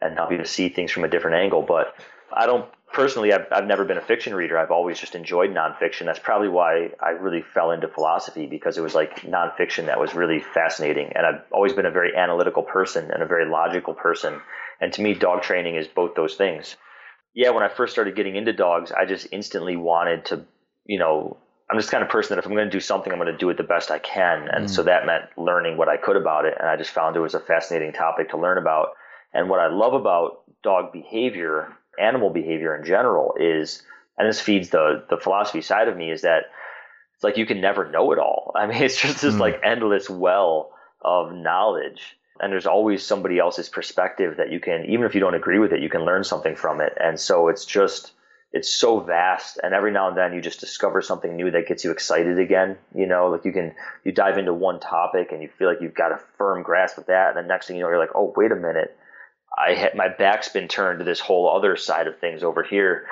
[0.00, 1.62] And help you to see things from a different angle.
[1.62, 1.94] But
[2.32, 4.58] I don't personally, I've, I've never been a fiction reader.
[4.58, 6.06] I've always just enjoyed nonfiction.
[6.06, 10.14] That's probably why I really fell into philosophy because it was like nonfiction that was
[10.14, 11.12] really fascinating.
[11.14, 14.40] And I've always been a very analytical person and a very logical person.
[14.80, 16.76] And to me, dog training is both those things.
[17.34, 20.46] Yeah, when I first started getting into dogs, I just instantly wanted to,
[20.86, 21.36] you know,
[21.70, 23.36] I'm just kind of person that if I'm going to do something, I'm going to
[23.36, 24.48] do it the best I can.
[24.48, 24.86] And so mm.
[24.86, 26.54] that meant learning what I could about it.
[26.58, 28.90] And I just found it was a fascinating topic to learn about.
[29.34, 33.82] And what I love about dog behavior, animal behavior in general, is,
[34.18, 36.44] and this feeds the the philosophy side of me, is that
[37.14, 38.52] it's like you can never know it all.
[38.56, 39.40] I mean, it's just this Mm.
[39.40, 40.70] like endless well
[41.00, 42.16] of knowledge.
[42.38, 45.72] And there's always somebody else's perspective that you can, even if you don't agree with
[45.72, 46.92] it, you can learn something from it.
[47.00, 48.12] And so it's just,
[48.52, 49.58] it's so vast.
[49.62, 52.76] And every now and then you just discover something new that gets you excited again.
[52.94, 53.74] You know, like you can,
[54.04, 57.06] you dive into one topic and you feel like you've got a firm grasp of
[57.06, 57.34] that.
[57.34, 58.94] And the next thing you know, you're like, oh, wait a minute.
[59.56, 63.06] I had my back's been turned to this whole other side of things over here.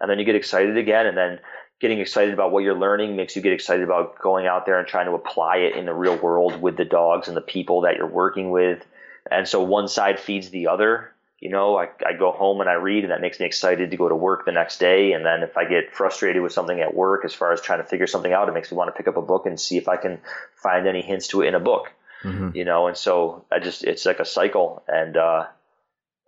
[0.00, 1.06] And then you get excited again.
[1.06, 1.38] And then
[1.80, 4.86] getting excited about what you're learning makes you get excited about going out there and
[4.86, 7.96] trying to apply it in the real world with the dogs and the people that
[7.96, 8.84] you're working with.
[9.30, 11.12] And so one side feeds the other.
[11.38, 13.96] You know, I, I go home and I read, and that makes me excited to
[13.96, 15.12] go to work the next day.
[15.12, 17.84] And then if I get frustrated with something at work, as far as trying to
[17.84, 19.88] figure something out, it makes me want to pick up a book and see if
[19.88, 20.20] I can
[20.54, 21.90] find any hints to it in a book.
[22.22, 22.54] Mhm.
[22.54, 25.46] You know, and so I just it's like a cycle, and uh,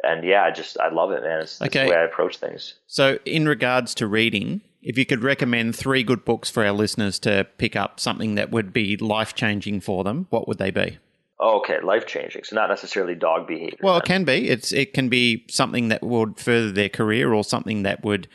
[0.04, 1.40] and yeah, I just I love it, man.
[1.40, 1.84] It's, Okay.
[1.84, 2.74] the way I approach things.
[2.86, 7.18] So, in regards to reading, if you could recommend three good books for our listeners
[7.20, 10.98] to pick up, something that would be life changing for them, what would they be?
[11.40, 12.44] Oh, okay, life changing.
[12.44, 13.78] So not necessarily dog behavior.
[13.82, 14.48] Well, it can be.
[14.48, 18.28] It's it can be something that would further their career or something that would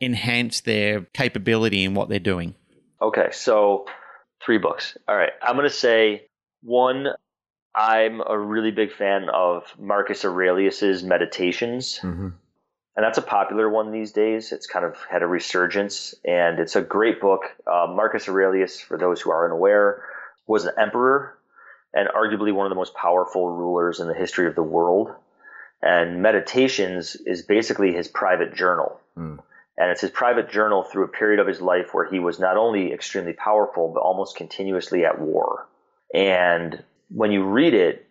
[0.00, 2.54] enhance their capability in what they're doing.
[3.00, 3.86] Okay, so
[4.44, 4.96] three books.
[5.08, 6.26] All right, I'm gonna say
[6.62, 7.06] one.
[7.74, 12.32] I'm a really big fan of Marcus Aurelius's Meditations, Mhm.
[12.96, 14.52] and that's a popular one these days.
[14.52, 17.44] It's kind of had a resurgence, and it's a great book.
[17.66, 20.04] Uh, Marcus Aurelius, for those who are unaware,
[20.46, 21.38] was an emperor
[21.94, 25.14] and arguably one of the most powerful rulers in the history of the world.
[25.82, 29.00] And Meditations is basically his private journal.
[29.16, 29.38] Mm.
[29.78, 32.56] And it's his private journal through a period of his life where he was not
[32.56, 35.66] only extremely powerful, but almost continuously at war.
[36.14, 38.06] And when you read it,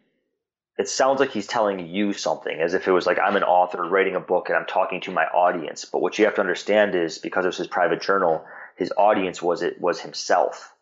[0.78, 3.84] it sounds like he's telling you something, as if it was like I'm an author
[3.84, 5.86] writing a book and I'm talking to my audience.
[5.86, 8.46] But what you have to understand is because it was his private journal,
[8.78, 10.74] his audience was it was himself.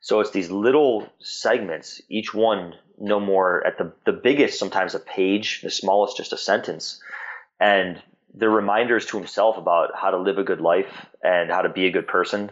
[0.00, 5.00] So it's these little segments, each one no more at the the biggest sometimes a
[5.00, 7.02] page, the smallest just a sentence,
[7.58, 8.00] and
[8.34, 11.86] they're reminders to himself about how to live a good life and how to be
[11.86, 12.50] a good person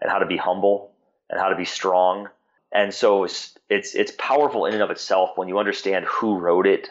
[0.00, 0.92] and how to be humble
[1.28, 2.28] and how to be strong.
[2.72, 6.66] And so it's it's it's powerful in and of itself when you understand who wrote
[6.66, 6.90] it,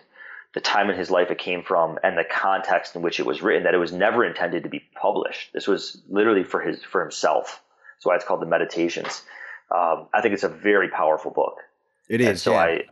[0.54, 3.42] the time in his life it came from, and the context in which it was
[3.42, 3.64] written.
[3.64, 5.54] That it was never intended to be published.
[5.54, 7.62] This was literally for his for himself.
[7.98, 9.24] That's why it's called the Meditations.
[9.74, 11.58] Um, I think it's a very powerful book.
[12.10, 12.28] It is.
[12.28, 12.60] And so yeah.
[12.60, 12.84] I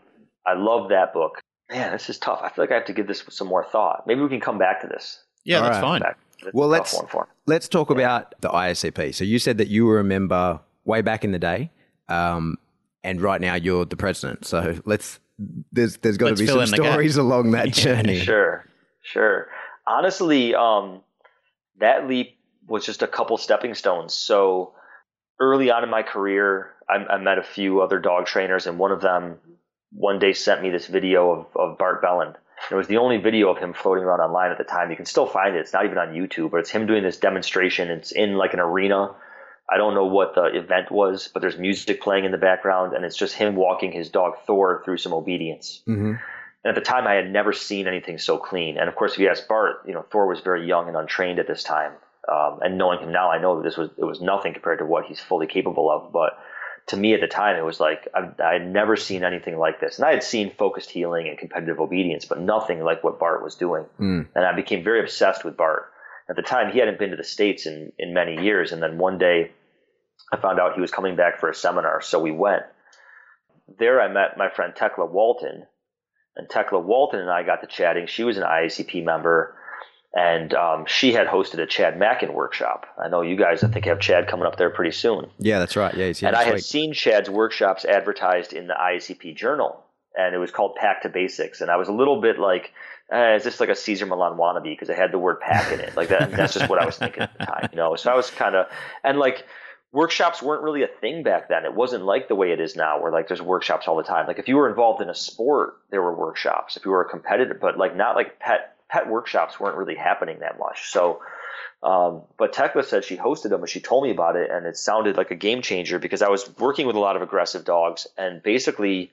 [0.45, 1.41] I love that book.
[1.69, 2.39] Man, this is tough.
[2.41, 4.07] I feel like I have to give this some more thought.
[4.07, 5.21] Maybe we can come back to this.
[5.43, 5.81] Yeah, All that's right.
[5.81, 6.01] fine.
[6.01, 6.17] Back.
[6.43, 7.27] It's Well, let's- one for.
[7.45, 9.13] Let's talk about the IACP.
[9.13, 11.71] So you said that you were a member way back in the day,
[12.09, 12.57] um,
[13.03, 14.45] and right now you're the president.
[14.45, 15.19] So let's
[15.71, 18.19] there's there's got to be some in the stories along that journey.
[18.19, 18.65] Sure,
[19.03, 19.47] sure.
[19.85, 21.01] Honestly, um,
[21.79, 22.37] that leap
[22.67, 24.13] was just a couple stepping stones.
[24.13, 24.73] So
[25.39, 28.91] early on in my career, I, I met a few other dog trainers, and one
[28.91, 29.37] of them
[29.91, 32.35] one day sent me this video of, of Bart Bellon.
[32.71, 34.89] It was the only video of him floating around online at the time.
[34.89, 35.59] You can still find it.
[35.59, 37.89] It's not even on YouTube, but it's him doing this demonstration.
[37.89, 39.15] It's in like an arena.
[39.69, 43.03] I don't know what the event was, but there's music playing in the background, and
[43.03, 45.81] it's just him walking his dog Thor through some obedience.
[45.85, 46.13] hmm
[46.63, 48.77] And at the time, I had never seen anything so clean.
[48.77, 51.39] And of course, if you ask Bart, you know, Thor was very young and untrained
[51.39, 51.93] at this time.
[52.27, 54.85] Um, and knowing him now, I know that this was it was nothing compared to
[54.85, 56.11] what he's fully capable of.
[56.11, 56.37] But
[56.87, 59.79] to me at the time, it was like I, I had never seen anything like
[59.79, 59.97] this.
[59.97, 63.55] And I had seen focused heeling and competitive obedience, but nothing like what Bart was
[63.55, 63.85] doing.
[63.99, 64.27] Mm.
[64.35, 65.91] And I became very obsessed with Bart.
[66.29, 68.71] At the time, he hadn't been to the states in in many years.
[68.71, 69.51] And then one day,
[70.31, 72.63] I found out he was coming back for a seminar, so we went.
[73.79, 75.65] There, I met my friend Tekla Walton,
[76.35, 78.07] and Tekla Walton and I got to chatting.
[78.07, 79.55] She was an IACP member,
[80.13, 82.85] and um, she had hosted a Chad Mackin workshop.
[82.97, 85.29] I know you guys, I think, have Chad coming up there pretty soon.
[85.39, 85.93] Yeah, that's right.
[85.93, 86.63] Yeah, he's here and I had week.
[86.63, 89.83] seen Chad's workshops advertised in the IACP journal,
[90.15, 91.61] and it was called Pack to Basics.
[91.61, 92.71] And I was a little bit like,
[93.11, 94.63] eh, is this like a Cesar Millan wannabe?
[94.63, 95.95] Because it had the word pack in it.
[95.95, 97.95] Like that, that's just what I was thinking at the time, you know.
[97.95, 98.67] So I was kind of,
[99.03, 99.45] and like
[99.91, 101.65] workshops weren't really a thing back then.
[101.65, 104.27] It wasn't like the way it is now, where like there's workshops all the time.
[104.27, 106.77] Like if you were involved in a sport, there were workshops.
[106.77, 110.39] If you were a competitor, but like not like pet pet workshops weren't really happening
[110.39, 110.91] that much.
[110.91, 111.21] So.
[111.83, 114.77] Um, but Tekla said she hosted them and she told me about it and it
[114.77, 118.07] sounded like a game changer because I was working with a lot of aggressive dogs
[118.17, 119.11] and basically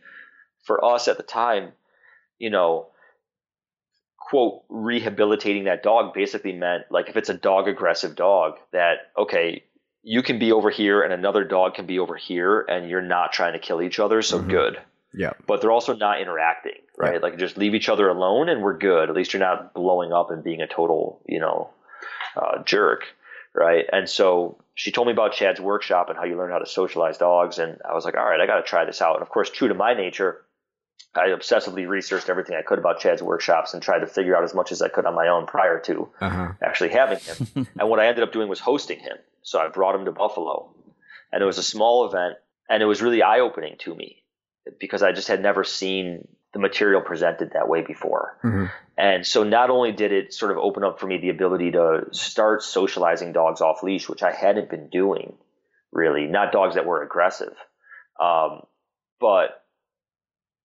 [0.63, 1.73] for us at the time,
[2.39, 2.89] you know,
[4.29, 9.63] quote, rehabilitating that dog basically meant like if it's a dog aggressive dog that, okay,
[10.03, 13.33] you can be over here and another dog can be over here and you're not
[13.33, 14.23] trying to kill each other.
[14.23, 14.49] So Mhm.
[14.49, 14.79] good.
[15.13, 15.33] Yeah.
[15.47, 17.15] But they're also not interacting, right?
[17.15, 17.21] Yeah.
[17.21, 19.09] Like just leave each other alone and we're good.
[19.09, 21.71] At least you're not blowing up and being a total, you know,
[22.37, 23.05] uh, jerk,
[23.55, 23.87] right?
[23.93, 27.17] And so she told me about Chad's workshop and how you learn how to socialize
[27.19, 27.59] dogs.
[27.59, 29.15] And I was like, all right, I got to try this out.
[29.15, 30.43] And of course, true to my nature,
[31.15, 34.53] I obsessively researched everything I could about Chad's workshops and tried to figure out as
[34.55, 36.49] much as I could on my own prior to Uh huh.
[36.63, 37.69] actually having him.
[37.79, 39.17] and what I ended up doing was hosting him.
[39.43, 40.75] So I brought him to Buffalo,
[41.31, 42.37] and it was a small event,
[42.69, 44.23] and it was really eye opening to me
[44.81, 48.39] because I just had never seen the material presented that way before.
[48.43, 48.71] Mhm.
[48.97, 52.07] And so not only did it sort of open up for me the ability to
[52.13, 55.37] start socializing dogs off leash, which I hadn't been doing
[55.93, 57.55] really, not dogs that were aggressive,
[58.21, 58.63] um,
[59.21, 59.64] but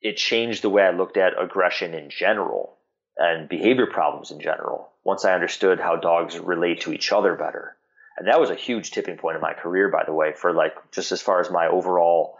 [0.02, 2.78] it changed the way I looked at aggression in general
[3.18, 7.76] and behavior problems in general once I understood how dogs relate to each other better.
[8.18, 10.74] And that was a huge tipping point in my career, by the way, for like
[10.92, 12.38] just as far as my overall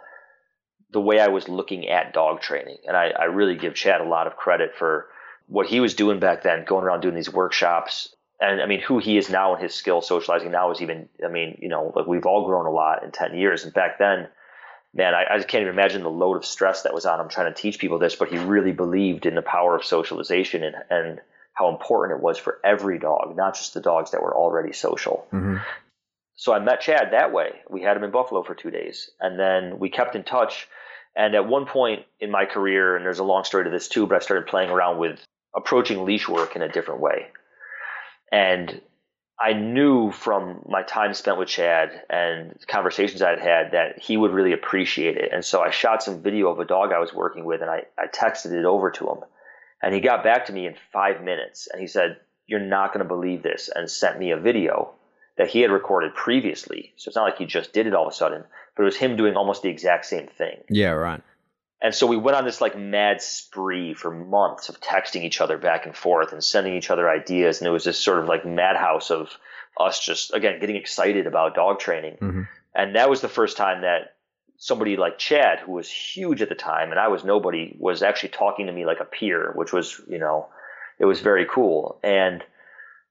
[0.92, 2.78] the way I was looking at dog training.
[2.86, 5.06] And I, I really give Chad a lot of credit for
[5.46, 8.14] what he was doing back then, going around doing these workshops.
[8.40, 11.28] And I mean, who he is now and his skill socializing now is even, I
[11.28, 13.64] mean, you know, like we've all grown a lot in 10 years.
[13.64, 14.28] And back then,
[14.94, 17.28] man, I, I just can't even imagine the load of stress that was on him
[17.28, 20.76] trying to teach people this, but he really believed in the power of socialization and,
[20.90, 21.20] and
[21.52, 25.26] how important it was for every dog, not just the dogs that were already social.
[25.30, 25.56] hmm
[26.36, 27.60] So I met Chad that way.
[27.68, 30.68] We had him in Buffalo for two days, and then we kept in touch.
[31.14, 34.06] And at one point in my career, and there's a long story to this too,
[34.06, 35.20] but I started playing around with
[35.54, 37.26] approaching leash work in a different way.
[38.30, 38.80] And
[39.40, 44.32] I knew from my time spent with Chad and conversations I'd had that he would
[44.32, 45.30] really appreciate it.
[45.32, 47.84] And so I shot some video of a dog I was working with, and I,
[47.98, 49.18] I texted it over to him.
[49.82, 53.02] And he got back to me in five minutes, and he said, You're not going
[53.02, 54.92] to believe this, and sent me a video
[55.38, 56.92] that he had recorded previously.
[56.96, 58.44] So it's not like he just did it all of a sudden,
[58.76, 60.58] but it was him doing almost the exact same thing.
[60.68, 60.90] Yeah.
[60.90, 61.22] Right.
[61.82, 65.56] And so we went on this like mad spree for months of texting each other
[65.56, 67.60] back and forth and sending each other ideas.
[67.60, 69.30] And it was this sort of like madhouse of
[69.78, 72.18] us just, again, getting excited about dog training.
[72.20, 72.48] Mhm.
[72.74, 74.14] And that was the first time that
[74.56, 78.28] somebody like Chad, who was huge at the time and I was nobody, was actually
[78.30, 80.48] talking to me like a peer, which was, you know,
[80.98, 81.98] it was very cool.
[82.02, 82.44] And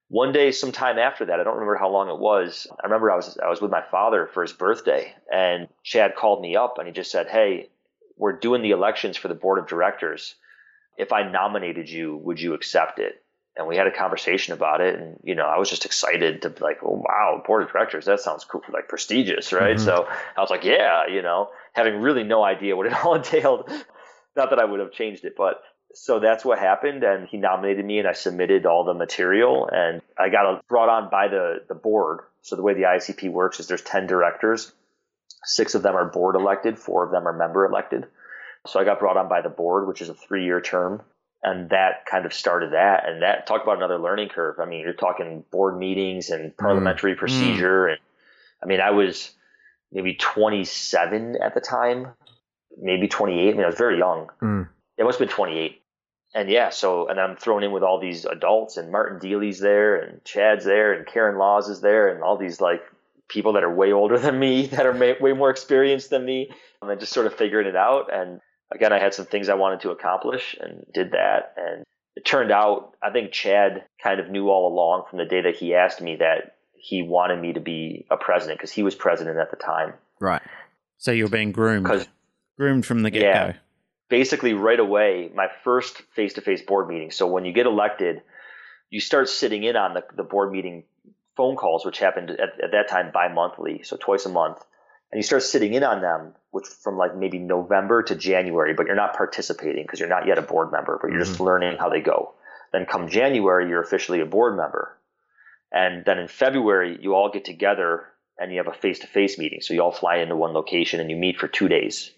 [0.09, 2.67] one day, sometime after that, I don't remember how long it was.
[2.79, 6.41] I remember I was I was with my father for his birthday, and Chad called
[6.41, 7.69] me up and he just said, "Hey,
[8.19, 10.35] we're doing the elections for the board of directors.
[10.97, 13.23] If I nominated you, would you accept it?"
[13.57, 16.51] And we had a conversation about it, and you know, I was just excited to
[16.51, 19.85] be like, "Oh wow, board of directors, that sounds cool, like prestigious, right?" Mhm.
[19.85, 20.07] So
[20.37, 23.69] I was like, "Yeah," you know, having really no idea what it all entailed.
[24.35, 25.63] Not that I would have changed it, but
[25.93, 30.01] so that's what happened and he nominated me and i submitted all the material and
[30.17, 33.67] i got brought on by the, the board so the way the icp works is
[33.67, 34.71] there's 10 directors
[35.43, 38.07] six of them are board elected four of them are member elected.
[38.67, 41.01] So i got brought on by the board which is a three year term
[41.41, 43.07] and that kind of started that.
[43.07, 44.59] And that talk about another learning curve.
[44.59, 47.99] I mean you're talking board meetings and parliamentary procedure and
[48.63, 49.31] i mean i was
[49.91, 52.07] maybe 27 at the time
[52.77, 54.29] maybe 28 i mean i was very young.
[54.41, 54.67] Mm.
[54.97, 55.81] it must have been 28.
[56.35, 59.95] And yeah, so, and I'm thrown in with all these adults and Martin Deeley's there
[59.95, 62.83] and Chad's there and Karen Laws is there and all these like
[63.29, 66.49] people that are way older than me that are may, way more experienced than me.
[66.81, 68.13] And then just sort of figuring it out.
[68.13, 71.53] And again, I had some things I wanted to accomplish and did that.
[71.57, 71.83] And
[72.15, 75.55] it turned out, I think Chad kind of knew all along from the day that
[75.55, 79.37] he asked me that he wanted me to be a president because he was president
[79.37, 79.93] at the time.
[80.19, 80.41] Right.
[80.97, 82.07] So you're being groomed,
[82.57, 83.25] groomed from the get go.
[83.25, 83.53] Yeah.
[84.09, 88.21] basically right away my first face-to-face board meeting so when you get elected
[88.89, 90.83] you start sitting in on the, the board meeting
[91.39, 94.59] phone calls which happened at, at that time bi-monthly so twice a month
[95.11, 98.87] and you start sitting in on them which from like maybe november to january but
[98.87, 101.43] you're not participating because you're not yet a board member but you're just mm-hmm.
[101.43, 102.33] learning how they go
[102.71, 104.97] Then come January, you're officially a board member.
[105.71, 108.05] And then in February, you all get together
[108.37, 109.61] and you have a face to face meeting.
[109.61, 112.11] So you all fly into one location and you meet for two days.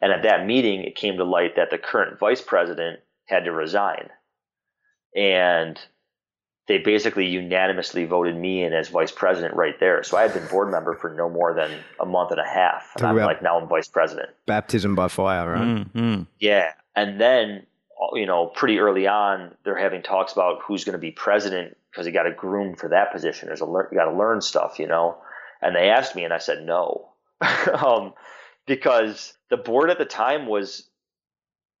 [0.00, 3.52] And at that meeting, it came to light that the current vice president had to
[3.52, 4.08] resign.
[5.14, 5.78] And
[6.68, 10.02] they basically unanimously voted me in as vice president right there.
[10.04, 12.92] So I had been board member for no more than a month and a half.
[12.94, 14.30] And Talk I'm like, now I'm vice president.
[14.46, 15.62] Baptism by fire, right?
[15.62, 16.22] Mm-hmm.
[16.38, 16.72] Yeah.
[16.94, 17.66] And then,
[18.12, 22.06] you know, pretty early on, they're having talks about who's going to be president because
[22.06, 23.48] you got to groom for that position.
[23.48, 25.18] There's a lear- you got to learn stuff, you know.
[25.60, 27.08] And they asked me, and I said no,
[27.74, 28.14] um,
[28.66, 30.88] because the board at the time was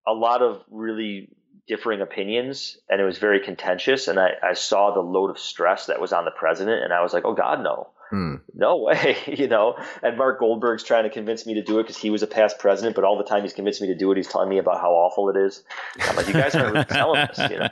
[0.06, 1.28] a lot of really
[1.68, 4.08] differing opinions, and it was very contentious.
[4.08, 7.02] And I, I saw the load of stress that was on the president, and I
[7.02, 8.34] was like, oh God, no Hmm.
[8.52, 9.74] no way, you know.
[10.02, 12.58] And Marc Goldberg's trying to convince me to do it because he was a past
[12.58, 14.82] president, but all the time he's convinced me to do it, he's telling me about
[14.82, 15.64] how awful it is.
[15.98, 17.68] I'm like, you guys aren't really selling this, you know.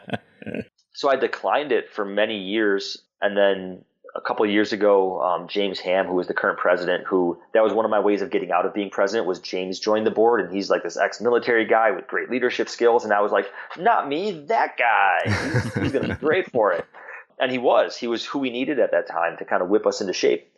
[0.93, 3.84] So I declined it for many years, and then
[4.14, 7.62] a couple of years ago, um, James Ham, who was the current president, who that
[7.62, 10.11] was one of my ways of getting out of being president, was James joined the
[10.11, 13.46] board, and he's like this ex-military guy with great leadership skills, and I was like,
[13.78, 16.84] not me, that guy, he's, he's going to be great for it.
[17.38, 17.96] And he was.
[17.96, 20.52] He was who we needed at that time to kind of whip us into shape.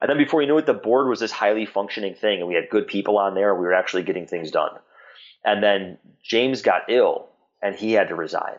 [0.00, 2.54] And then before you knew it, the board was this highly functioning thing, and we
[2.54, 3.52] had good people on there.
[3.52, 4.72] and We were actually getting things done.
[5.44, 7.28] And then James got ill,
[7.62, 8.58] and he had to resign.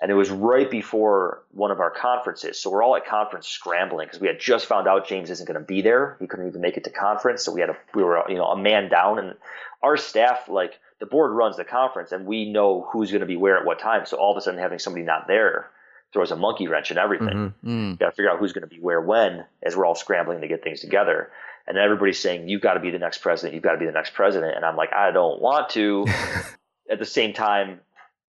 [0.00, 2.60] And it was right before one of our conferences.
[2.60, 5.58] So we're all at conference scrambling because we had just found out James isn't going
[5.58, 6.16] to be there.
[6.20, 7.42] He couldn't even make it to conference.
[7.42, 9.34] So we had a, we were, you know, a man down and
[9.82, 13.36] our staff, like the board runs the conference and we know who's going to be
[13.36, 14.04] where at what time.
[14.04, 15.70] So all of a sudden having somebody not there
[16.12, 17.28] throws a monkey wrench in everything.
[17.28, 17.52] Mhm.
[17.64, 17.98] Mm.
[17.98, 20.48] Got to figure out who's going to be where when as we're all scrambling to
[20.48, 21.30] get things together.
[21.66, 23.54] And everybody's saying, you've got to be the next president.
[23.54, 24.56] You've got to be the next president.
[24.56, 26.06] And I'm like, I don't want to.
[26.90, 27.80] At the same time,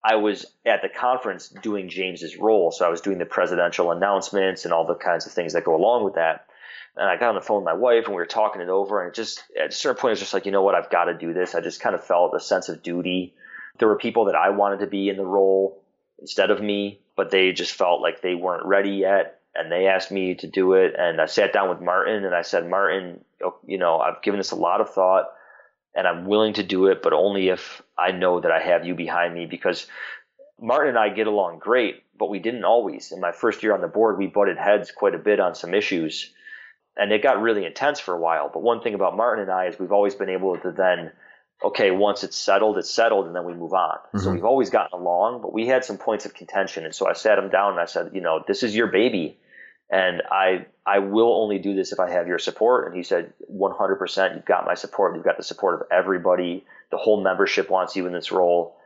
[0.04, 2.72] I was at the conference doing James's role.
[2.72, 5.76] So I was doing the presidential announcements and all the kinds of things that go
[5.76, 6.48] along with that.
[6.96, 9.02] And I got on the phone with my wife and we were talking it over.
[9.02, 10.76] And it just, at a certain point, it was just like, you know what?
[10.76, 11.56] I've got to do this.
[11.56, 13.34] I just kind of felt a sense of duty.
[13.78, 15.82] There were people that I wanted to be in the role
[16.20, 19.40] instead of me, but they just felt like they weren't ready yet.
[19.56, 20.96] And they asked me to do it.
[20.98, 23.24] And I sat down with Martin and I said, Martin,
[23.66, 25.26] you know, I've given this a lot of thought
[25.96, 28.96] and I'm willing to do it, but only if I know that I have you
[28.96, 29.88] behind me because
[30.60, 33.12] Martin and I get along great, but we didn't always.
[33.12, 35.74] In my first year on the board, we butted heads quite a bit on some
[35.74, 36.32] issues,
[36.96, 38.50] and it got really intense for a while.
[38.54, 41.12] But one thing about Martin and I is we've always been able to then,
[41.64, 43.98] okay, once it's settled, it's settled, and then we move on.
[44.16, 44.34] So Mhm.
[44.34, 47.38] we've always gotten along, but we had some points of contention, and so I sat
[47.38, 49.40] him down and I said, you know, this is your baby,
[49.92, 52.88] and I I will only do this if I have your support.
[52.88, 55.16] And he said, 100%, you've got my support.
[55.16, 56.66] You've got the support of everybody.
[56.90, 58.78] The whole membership wants you in this role.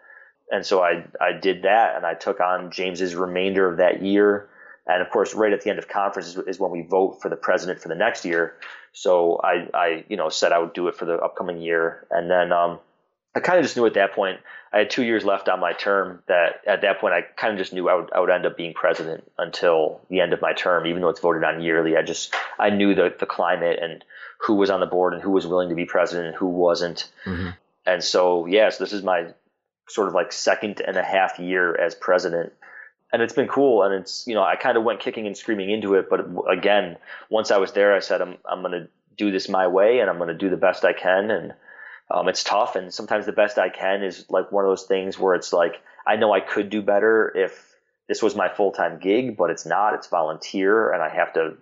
[0.51, 4.49] And so I, I did that and I took on James's remainder of that year.
[4.87, 7.29] And of course, right at the end of conference is, is when we vote for
[7.29, 8.55] the president for the next year.
[8.91, 12.05] So I, I, you know, said I would do it for the upcoming year.
[12.11, 12.79] And then, um,
[13.35, 14.39] I kind of just knew at that point,
[14.71, 17.59] I had two years left on my term that at that point I kind of
[17.59, 20.53] just knew I would, I would end up being president until the end of my
[20.53, 21.97] term, even though it's voted on yearly.
[21.97, 24.03] I just, I knew the, the climate and
[24.39, 27.09] who was on the board and who was willing to be president and who wasn't.
[27.25, 27.55] Mhm.
[27.85, 29.27] And so, yes, this is my
[29.87, 32.53] sort of like second and a half year as president.
[33.13, 33.83] And it's been cool.
[33.83, 36.09] And it's, you know, I kind of went kicking and screaming into it.
[36.09, 36.97] But again,
[37.29, 40.09] once I was there, I said, I'm, I'm going to do this my way and
[40.09, 41.31] I'm going to do the best I can.
[41.31, 41.53] And
[42.11, 42.75] um, it's tough.
[42.75, 45.81] And sometimes the best I can is like one of those things where it's like,
[46.05, 47.75] I know I could do better if
[48.07, 49.93] this was my full time gig, but it's not.
[49.95, 51.57] It's volunteer and I have to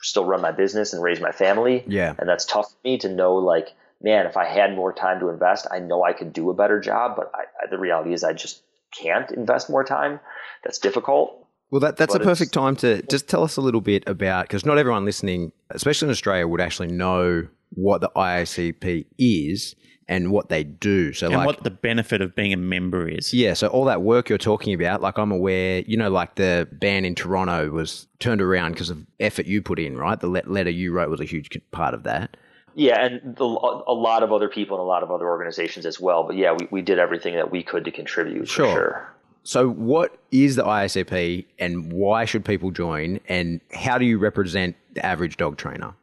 [0.00, 1.84] still run my business and raise my family.
[1.86, 2.14] Yeah.
[2.18, 5.28] And that's tough for me to know, like, man, if I had more time to
[5.28, 7.16] invest, I know I could do a better job.
[7.16, 10.20] But I, I, the reality is, I just can't invest more time.
[10.62, 11.44] That's difficult.
[11.70, 14.44] Well, that, that's But a perfect time to just tell us a little bit about
[14.44, 19.74] because not everyone listening, especially in Australia, would actually know what the IACP is
[20.08, 21.12] and what they do.
[21.12, 23.34] So, And like, what the benefit of being a member is.
[23.34, 26.66] yeah, so all that work you're talking about, like I'm aware, you know, like the
[26.72, 30.18] ban in Toronto was turned around because of effort you put in, right?
[30.18, 32.36] The letter you wrote was a huge part of that.
[32.74, 35.98] Yeah, and the, a lot of other people and a lot of other organizations as
[36.00, 36.22] well.
[36.22, 38.48] But yeah, we, we did everything that we could to contribute.
[38.48, 38.66] Sure.
[38.66, 39.14] For sure.
[39.42, 43.18] So, what is the IACP and why should people join?
[43.28, 45.94] And how do you represent the average dog trainer?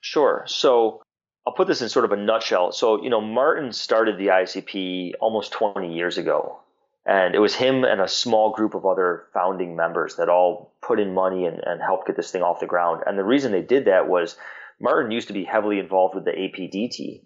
[0.00, 0.44] Sure.
[0.46, 1.01] So
[1.46, 2.72] I'll put this in sort of a nutshell.
[2.72, 6.60] So, you know, Martin started the ICP almost 20 years ago.
[7.04, 11.00] And it was him and a small group of other founding members that all put
[11.00, 13.02] in money and, and helped get this thing off the ground.
[13.06, 14.36] And the reason they did that was
[14.80, 17.22] Martin used to be heavily involved with the APDT.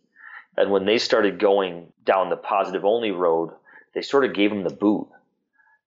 [0.56, 3.50] And when they started going down the positive only road,
[3.94, 5.08] they sort of gave him the boot.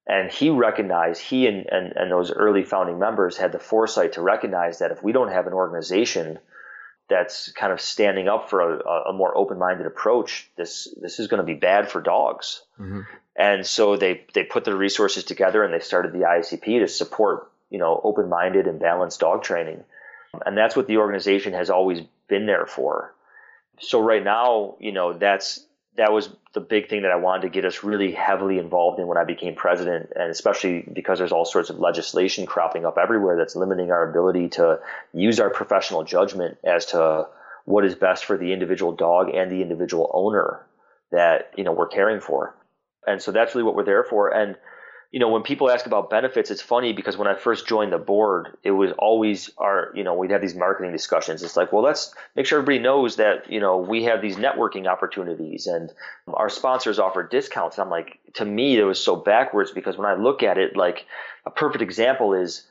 [0.05, 4.21] And he recognized, he and, and, and those early founding members had the foresight to
[4.21, 6.37] recognize that if we don't have an organization
[7.09, 11.39] that's kind of standing up for a, a more open-minded approach, this this is going
[11.39, 12.61] to be bad for dogs.
[12.79, 13.01] Mm-hmm.
[13.35, 17.51] And so they they put their resources together and they started the IACP to support
[17.69, 19.83] you know open-minded and balanced dog training,
[20.45, 23.13] and that's what the organization has always been there for.
[23.79, 25.65] So right now, you know, that's
[25.99, 29.07] that was the big thing that I wanted to get us really heavily involved in
[29.07, 33.35] when I became president, and especially because there's all sorts of legislation cropping up everywhere
[33.35, 34.79] that's limiting our ability to
[35.13, 37.27] use our professional judgment as to
[37.65, 40.65] what is best for the individual dog and the individual owner
[41.11, 42.55] that you know we're caring for.
[43.05, 44.29] And so that's really what we're there for.
[44.29, 44.55] And
[45.11, 47.97] you know, when people ask about benefits, it's funny because when I first joined the
[47.97, 51.41] board, it was always our, you know, we'd have these marketing discussions.
[51.41, 54.85] It's like, well, let's make sure everybody knows that, you know, we have these networking
[54.85, 55.91] opportunities and
[56.27, 57.77] our sponsors offer discounts.
[57.77, 60.77] And I'm like, to me, it was so backwards because when I look at it,
[60.77, 61.07] like
[61.43, 62.67] a perfect example is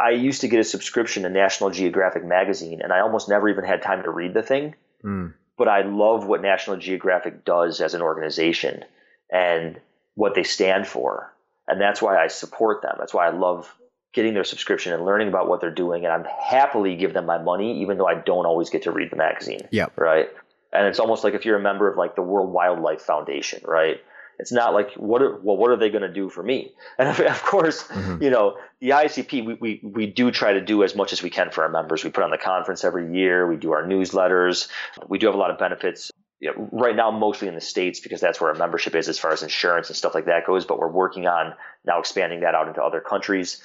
[0.00, 3.64] I used to get a subscription to National Geographic magazine and I almost never even
[3.64, 4.74] had time to read the thing.
[5.04, 5.34] Mm.
[5.58, 8.82] But I love what National Geographic does as an organization
[9.30, 9.78] and
[10.14, 11.34] what they stand for
[11.68, 12.94] and that's why I support them.
[12.98, 13.72] That's why I love
[14.12, 16.04] getting their subscription and learning about what they're doing.
[16.04, 19.10] And I'm happily give them my money, even though I don't always get to read
[19.10, 19.68] the magazine.
[19.70, 19.86] Yeah.
[19.96, 20.28] Right.
[20.72, 24.00] And it's almost like if you're a member of like the World Wildlife Foundation, right?
[24.38, 26.72] It's not like what are, well, what are they going to do for me?
[26.98, 28.22] And of, course, mm-hmm.
[28.22, 31.28] you know, the ICP, we, we, we do try to do as much as we
[31.28, 32.04] can for our members.
[32.04, 33.46] We put on the conference every year.
[33.46, 34.68] We do our newsletters.
[35.08, 36.10] We do have a lot of benefits
[36.40, 39.18] you know, right now mostly in the states because that's where our membership is as
[39.18, 40.64] far as insurance and stuff like that goes.
[40.64, 43.62] But we're working on now expanding that out into other countries,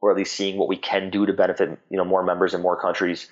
[0.00, 2.60] or at least seeing what we can do to benefit you know more members in
[2.60, 3.28] more countries.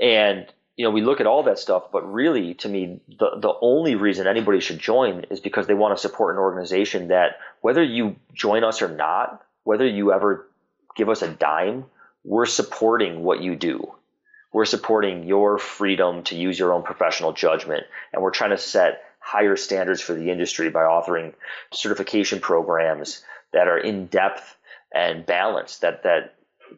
[0.00, 0.46] And
[0.76, 3.94] you know, we look at all that stuff, but really, to me, the the only
[3.94, 8.16] reason anybody should join is because they want to support an organization that, whether you
[8.32, 10.48] join us or not, whether you ever
[10.96, 11.84] give us a dime,
[12.24, 13.92] we're supporting what you do
[14.52, 19.02] we're supporting your freedom to use your own professional judgment, and we're trying to set
[19.20, 21.34] higher standards for the industry by authoring
[21.72, 23.22] certification programs
[23.52, 24.56] that are in depth
[24.92, 26.34] and balanced that that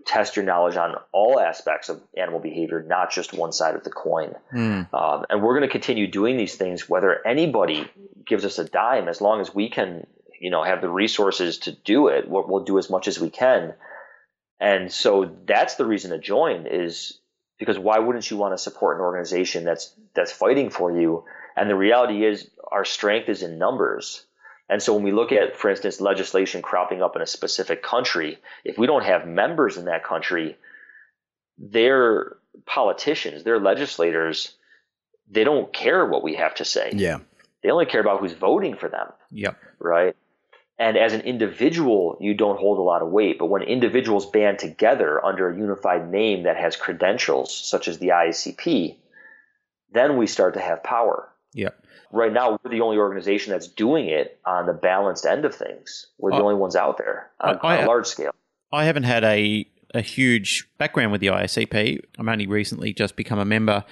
[0.07, 3.91] test your knowledge on all aspects of animal behavior, not just one side of the
[3.91, 4.35] coin.
[4.53, 4.93] Mm.
[4.93, 7.91] Um, and we're going to continue doing these things, whether anybody
[8.27, 10.07] gives us a dime, as long as we can,
[10.41, 12.29] you know, have the resources to do it.
[12.29, 13.75] We'll, we'll do as much as we can.
[14.59, 17.19] And so that's the reason to join is
[17.63, 21.25] because why wouldn't you want to support an organization that's that's fighting for you?
[21.57, 24.27] And the reality is our strength is in numbers.
[24.69, 28.39] And so when we look at, for instance, legislation cropping up in a specific country,
[28.65, 30.57] if we don't have members in that country,
[31.59, 32.37] their
[32.67, 34.55] politicians, their legislators,
[35.31, 36.91] they don't care what we have to say.
[36.95, 37.19] Yeah.
[37.63, 39.09] They only care about who's voting for them.
[39.31, 39.57] Yep.
[39.79, 40.17] Right.
[40.83, 43.39] And as an individual, you don't hold a lot of weight.
[43.39, 48.09] But when individuals band together under a unified name that has credentials, such as the
[48.09, 48.97] IACP,
[49.93, 51.29] then we start to have power.
[51.55, 51.87] Yep.
[52.11, 56.09] Right now, we're the only organization that's doing it on the balanced end of things.
[56.19, 56.43] We're the oh.
[56.43, 58.33] only ones out there on, I, on a large scale.
[58.73, 59.65] I haven't had a
[59.95, 62.01] a huge background with the IACP.
[62.19, 63.85] I'm only recently just become a member.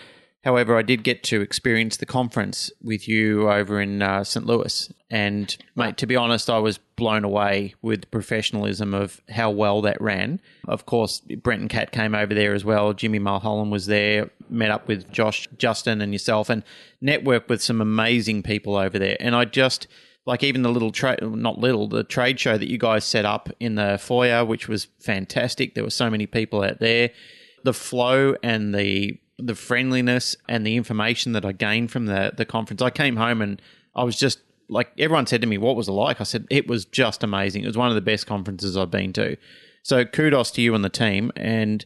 [0.43, 4.47] However, I did get to experience the conference with you over in uh, St.
[4.47, 4.91] Louis.
[5.11, 9.83] And, mate, to be honest, I was blown away with the professionalism of how well
[9.83, 10.41] that ran.
[10.67, 12.95] Of course, Brent and Kat came over there as well.
[12.95, 16.63] Jimmy Mulholland was there, met up with Josh, Justin, and yourself, and
[17.03, 19.19] networked with some amazing people over there.
[19.21, 19.89] And I just
[20.25, 23.51] like even the little trade, not little, the trade show that you guys set up
[23.59, 25.75] in the foyer, which was fantastic.
[25.75, 27.11] There were so many people out there.
[27.65, 32.45] The flow and the the friendliness and the information that I gained from the the
[32.45, 32.83] conference.
[32.83, 33.61] I came home and
[33.95, 36.67] I was just like everyone said to me, "What was it like?" I said, "It
[36.69, 37.65] was just amazing.
[37.65, 39.37] It was one of the best conferences I've been to."
[39.83, 41.85] So kudos to you and the team and.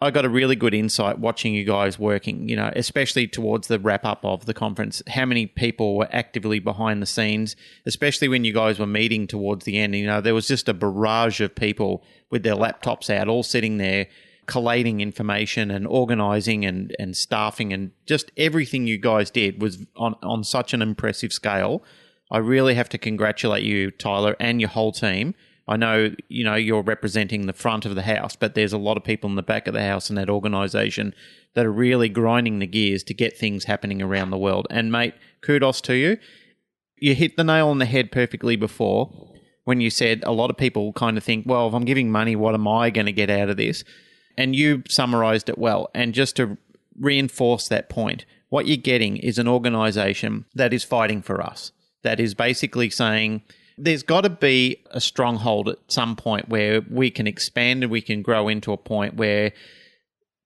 [0.00, 3.78] I got a really good insight watching you guys working, you know, especially towards the
[3.78, 5.02] wrap up of the conference.
[5.08, 7.56] How many people were actively behind the scenes,
[7.86, 9.94] especially when you guys were meeting towards the end.
[9.94, 13.78] You know, there was just a barrage of people with their laptops out, all sitting
[13.78, 14.08] there
[14.46, 20.14] collating information and organizing and, and staffing and just everything you guys did was on,
[20.22, 21.82] on such an impressive scale.
[22.30, 25.34] I really have to congratulate you, Tyler, and your whole team.
[25.66, 28.96] I know, you know, you're representing the front of the house, but there's a lot
[28.96, 31.14] of people in the back of the house in that organization
[31.54, 34.66] that are really grinding the gears to get things happening around the world.
[34.68, 36.18] And mate, kudos to you.
[36.98, 39.10] You hit the nail on the head perfectly before
[39.64, 42.36] when you said a lot of people kind of think, well, if I'm giving money,
[42.36, 43.84] what am I going to get out of this?
[44.36, 45.90] And you summarized it well.
[45.94, 46.56] And just to
[46.98, 52.20] reinforce that point, what you're getting is an organization that is fighting for us, that
[52.20, 53.42] is basically saying,
[53.76, 58.00] there's got to be a stronghold at some point where we can expand and we
[58.00, 59.52] can grow into a point where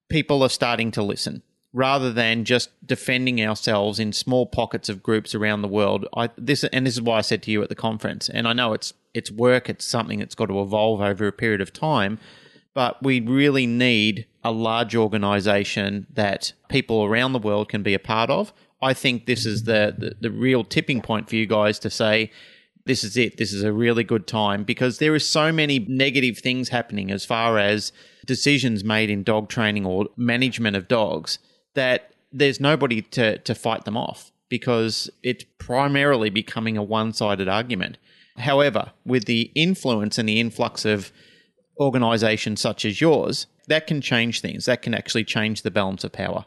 [0.08, 1.42] people are starting to listen
[1.72, 6.06] rather than just defending ourselves in small pockets of groups around the world.
[6.16, 8.52] I this and this is why I said to you at the conference, and I
[8.52, 12.18] know it's it's work, it's something that's got to evolve over a period of time,
[12.78, 17.98] but we really need a large organization that people around the world can be a
[17.98, 18.52] part of.
[18.80, 22.30] I think this is the, the, the real tipping point for you guys to say,
[22.86, 23.36] this is it.
[23.36, 27.24] This is a really good time because there is so many negative things happening as
[27.24, 27.90] far as
[28.26, 31.40] decisions made in dog training or management of dogs
[31.74, 37.48] that there's nobody to, to fight them off because it's primarily becoming a one sided
[37.48, 37.98] argument.
[38.36, 41.10] However, with the influence and the influx of
[41.80, 44.64] organizations such as yours, that can change things.
[44.64, 46.44] That can actually change the balance of power.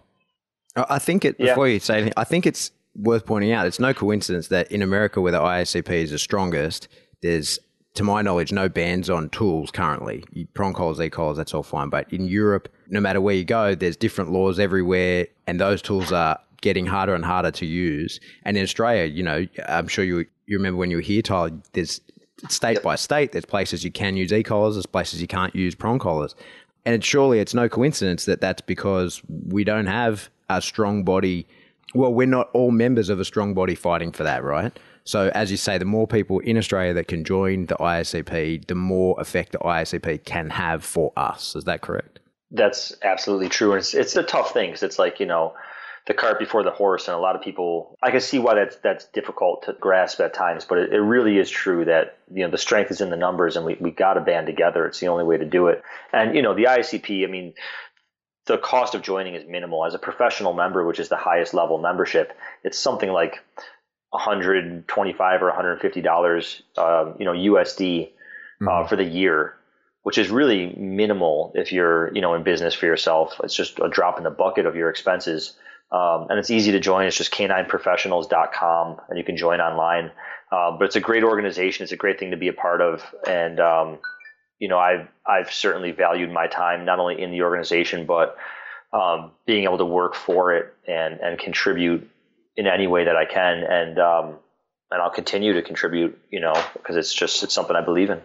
[0.76, 1.74] I think it, before yeah.
[1.74, 5.22] you say anything, I think it's worth pointing out it's no coincidence that in America,
[5.22, 6.88] where the IACP is the strongest,
[7.22, 7.60] there's,
[7.96, 10.24] to my knowledge, no bans on tools currently.
[10.54, 11.90] Prong collars, e collars, that's all fine.
[11.90, 16.12] But in Europe, no matter where you go, there's different laws everywhere, and those tools
[16.12, 18.20] are getting harder and harder to use.
[18.44, 21.52] And in Australia, you know, I'm sure you you remember when you were here, Tyler.
[21.74, 22.02] There's
[22.50, 22.84] state yep.
[22.84, 23.32] by state.
[23.32, 24.76] There's places you can use e collars.
[24.76, 26.36] There's places you can't use prong collars.
[26.86, 31.48] And surely it's no coincidence that that's because we don't have a strong body.
[31.94, 34.78] Well, we're not all members of a strong body fighting for that, right?
[35.04, 38.76] So, as you say, the more people in Australia that can join the IACP, the
[38.76, 41.56] more effect the IACP can have for us.
[41.56, 42.20] Is that correct?
[42.52, 43.72] That's absolutely true.
[43.72, 45.54] And it's, it's a tough thing because it's like, you know,
[46.08, 47.98] the cart before the horse, and a lot of people.
[48.02, 51.38] I can see why that's that's difficult to grasp at times, but it, it really
[51.38, 54.16] is true that you know the strength is in the numbers, and we we got
[54.16, 54.86] to band together.
[54.86, 55.84] It's the only way to do it.
[56.12, 57.24] And you know the ICP.
[57.24, 57.54] I mean,
[58.48, 59.86] the cost of joining is minimal.
[59.86, 63.40] As a professional member, which is the highest level membership, it's something like
[64.10, 68.88] 125 or 150 dollars, um, you know, USD uh, mm-hmm.
[68.88, 69.56] for the year,
[70.04, 73.40] which is really minimal if you're you know in business for yourself.
[73.44, 75.54] It's just a drop in the bucket of your expenses.
[75.92, 77.06] Um, and it's easy to join.
[77.06, 80.12] It's just canineprofessionals.com, and you can join online.
[80.52, 81.84] Uh, but it's a great organization.
[81.84, 84.00] It's a great thing to be a part of, and um,
[84.60, 88.38] you know, I've I've certainly valued my time not only in the organization, but
[88.94, 92.10] um, being able to work for it and and contribute
[92.56, 94.36] in any way that I can, and um,
[94.92, 96.18] and I'll continue to contribute.
[96.30, 98.22] You know, because it's just it's something I believe in.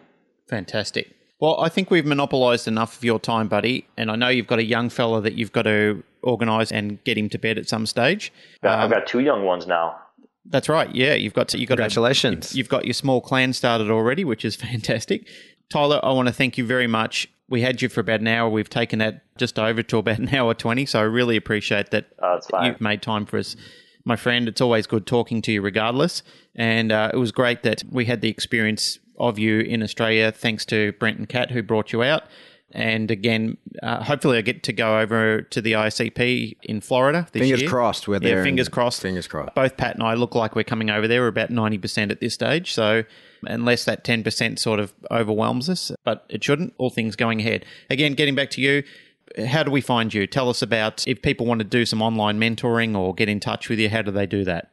[0.48, 1.12] Fantastic.
[1.38, 4.58] Well, I think we've monopolised enough of your time, buddy, and I know you've got
[4.58, 7.86] a young fella that you've got to organise and get him to bed at some
[7.86, 8.32] stage.
[8.62, 9.98] Um, I've got two young ones now.
[10.44, 10.92] That's right.
[10.94, 12.52] Yeah, you've got to, you've got congratulations.
[12.52, 15.28] A, you've got your small clan started already, which is fantastic.
[15.68, 17.28] Tyler, I want to thank you very much.
[17.48, 18.48] We had you for about an hour.
[18.48, 20.86] We've taken that just over to about an hour twenty.
[20.86, 23.56] So I really appreciate that oh, you've made time for us,
[24.04, 24.48] my friend.
[24.48, 26.22] It's always good talking to you, regardless.
[26.54, 30.64] And uh, it was great that we had the experience of you in Australia, thanks
[30.66, 32.24] to Brent and Kat who brought you out.
[32.76, 37.40] And again, uh, hopefully, I get to go over to the ICP in Florida this
[37.40, 37.70] fingers year.
[37.70, 38.36] crossed, we're there.
[38.36, 39.00] Yeah, fingers crossed.
[39.00, 39.54] Fingers crossed.
[39.54, 41.22] Both Pat and I look like we're coming over there.
[41.22, 43.04] We're about ninety percent at this stage, so
[43.44, 46.74] unless that ten percent sort of overwhelms us, but it shouldn't.
[46.76, 47.64] All things going ahead.
[47.88, 48.82] Again, getting back to you.
[49.46, 50.26] How do we find you?
[50.26, 53.70] Tell us about if people want to do some online mentoring or get in touch
[53.70, 53.88] with you.
[53.88, 54.70] How do they do that?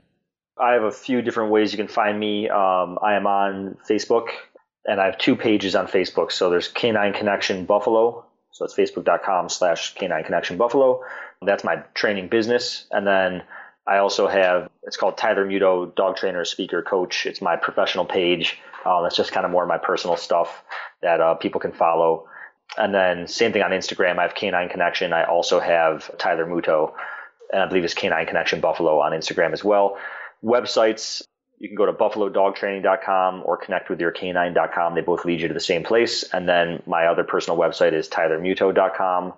[0.62, 2.50] I have a few different ways you can find me.
[2.50, 4.28] Um, I am on Facebook
[4.86, 6.32] and I have two pages on Facebook.
[6.32, 8.26] So there's K9 Connection Buffalo.
[8.52, 11.02] So it's facebook.com slash K9 Connection Buffalo.
[11.42, 12.86] That's my training business.
[12.92, 13.44] And then
[13.88, 17.26] I also have, it's called Tyler Muto, dog trainer, speaker, coach.
[17.26, 18.60] It's my professional page.
[18.86, 20.64] Um, it's just kind of more of my personal stuff
[21.02, 22.28] that uh, people can follow.
[22.78, 24.20] And then same thing on Instagram.
[24.20, 25.14] I have K9 Connection.
[25.14, 26.94] I also have Tyler Muto,
[27.52, 29.98] and I believe it's K9 Connection Buffalo on Instagram as well.
[30.44, 31.24] Websites,
[31.64, 34.96] you can go to buffalodogtraining.com or connectwithyourcanine.com.
[34.96, 36.24] They both lead you to the same place.
[36.34, 39.34] And then my other personal website is tylermuto.com.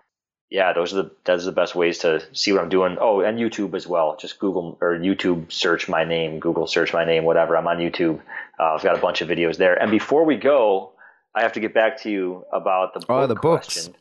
[0.49, 2.97] Yeah, those are the those are the best ways to see what I'm doing.
[2.99, 4.17] Oh, and YouTube as well.
[4.19, 7.55] Just Google or YouTube search my name, Google search my name, whatever.
[7.55, 8.19] I'm on YouTube.
[8.59, 9.79] Uh, I've got a bunch of videos there.
[9.79, 10.93] And before we go,
[11.35, 13.91] I have to get back to you about the book oh, the question.
[13.91, 13.99] Books.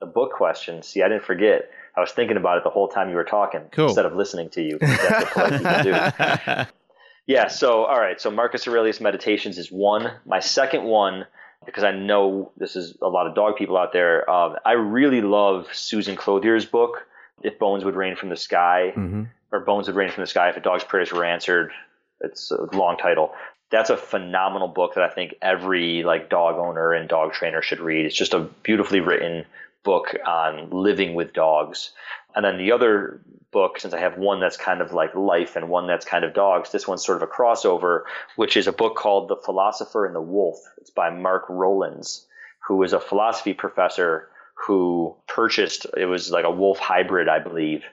[0.00, 0.82] The book question.
[0.82, 1.68] See, I didn't forget.
[1.94, 3.86] I was thinking about it the whole time you were talking cool.
[3.88, 4.78] instead of listening to you.
[4.78, 6.72] That's what do.
[7.26, 7.48] Yeah.
[7.48, 8.20] So, all right.
[8.20, 10.12] So, Marcus Aurelius Meditations is one.
[10.24, 11.26] My second one,
[11.64, 15.20] because I know this is a lot of dog people out there, um, I really
[15.20, 17.06] love Susan Clothier's book,
[17.42, 19.24] If Bones Would Rain from the Sky, mm-hmm.
[19.52, 21.72] or Bones Would Rain from the Sky If a Dog's Prayers Were Answered.
[22.20, 23.32] It's a long title.
[23.70, 27.80] That's a phenomenal book that I think every like dog owner and dog trainer should
[27.80, 28.06] read.
[28.06, 29.44] It's just a beautifully written
[29.86, 31.92] book on living with dogs.
[32.34, 33.22] And then the other
[33.52, 36.34] book, since I have one that's kind of like life and one that's kind of
[36.34, 38.02] dogs, this one's sort of a crossover,
[38.34, 40.58] which is a book called The Philosopher and the Wolf.
[40.78, 42.26] It's by Mark Rowlands,
[42.66, 44.28] who is a philosophy professor
[44.66, 47.84] who purchased, it was like a wolf hybrid, I believe,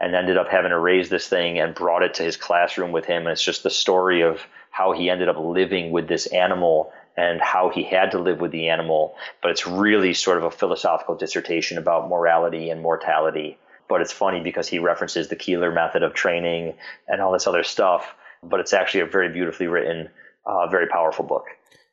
[0.00, 3.04] and ended up having to raise this thing and brought it to his classroom with
[3.04, 3.22] him.
[3.22, 7.40] And it's just the story of how he ended up living with this animal and
[7.40, 9.14] how he had to live with the animal.
[9.42, 13.58] But it's really sort of a philosophical dissertation about morality and mortality.
[13.88, 16.74] But it's funny because he references the Koehler method of training
[17.08, 18.14] and all this other stuff.
[18.42, 20.08] But it's actually a very beautifully written,
[20.46, 21.44] uh, very powerful book.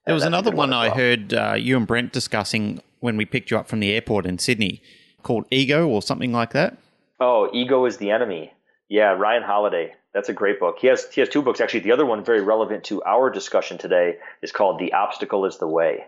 [0.06, 0.96] There was And that's a another one as I well.
[0.96, 4.40] heard uh, you and Brent discussing when we picked you up from the airport in
[4.40, 4.82] Sydney
[5.24, 6.78] called Ego or something like that.
[7.20, 8.54] Oh, Ego is the Enemy.
[8.88, 9.94] Yeah, Ryan Holiday.
[10.14, 10.78] That's a great book.
[10.80, 11.82] He has he has two books actually.
[11.82, 15.68] The other one, very relevant to our discussion today, is called "The Obstacle Is the
[15.68, 16.06] Way,"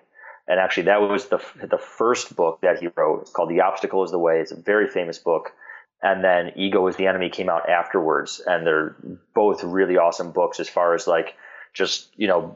[0.48, 3.22] and actually that was the the first book that he wrote.
[3.22, 5.52] It's called "The Obstacle Is the Way." It's a very famous book.
[6.04, 8.96] And then "Ego Is the Enemy" came out afterwards, and they're
[9.36, 11.36] both really awesome books as far as like
[11.74, 12.56] just you know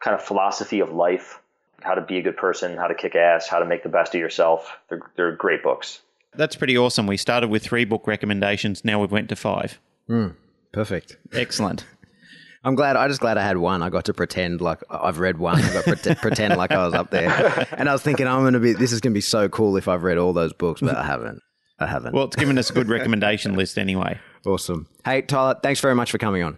[0.00, 1.40] kind of philosophy of life,
[1.82, 4.14] how to be a good person, how to kick ass, how to make the best
[4.14, 4.78] of yourself.
[4.88, 6.00] They're they're great books.
[6.34, 7.06] That's pretty awesome.
[7.06, 8.82] We started with three book recommendations.
[8.82, 9.78] Now we've went to five.
[10.08, 10.34] Mm,
[10.72, 11.16] perfect.
[11.32, 11.84] Excellent.
[12.64, 12.96] I'm glad.
[12.96, 13.80] I just glad I had one.
[13.82, 15.60] I got to pretend like I've read one.
[15.62, 18.40] I got to pretend, pretend like I was up there, and I was thinking I'm
[18.42, 18.72] going to be.
[18.72, 21.04] This is going to be so cool if I've read all those books, but I
[21.04, 21.40] haven't.
[21.78, 22.14] I haven't.
[22.14, 24.18] Well, it's given us a good recommendation list anyway.
[24.44, 24.88] awesome.
[25.04, 26.56] Hey, Tyler, thanks very much for coming on.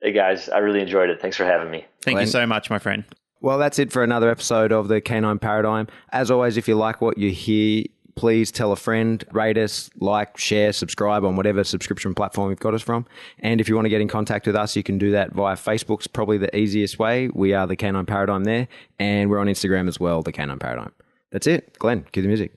[0.00, 1.20] Hey guys, I really enjoyed it.
[1.20, 1.84] Thanks for having me.
[2.02, 2.26] Thank Glenn.
[2.26, 3.04] you so much, my friend.
[3.42, 5.88] Well, that's it for another episode of the Canine Paradigm.
[6.10, 10.36] As always, if you like what you hear, please tell a friend, rate us, like,
[10.36, 13.06] share, subscribe on whatever subscription platform you've got us from.
[13.38, 15.56] And if you want to get in contact with us, you can do that via
[15.56, 17.28] Facebook's probably the easiest way.
[17.32, 18.68] We are the Canine Paradigm there,
[18.98, 20.92] and we're on Instagram as well, the Canine Paradigm.
[21.30, 21.78] That's it.
[21.78, 22.52] Glenn, cue the music.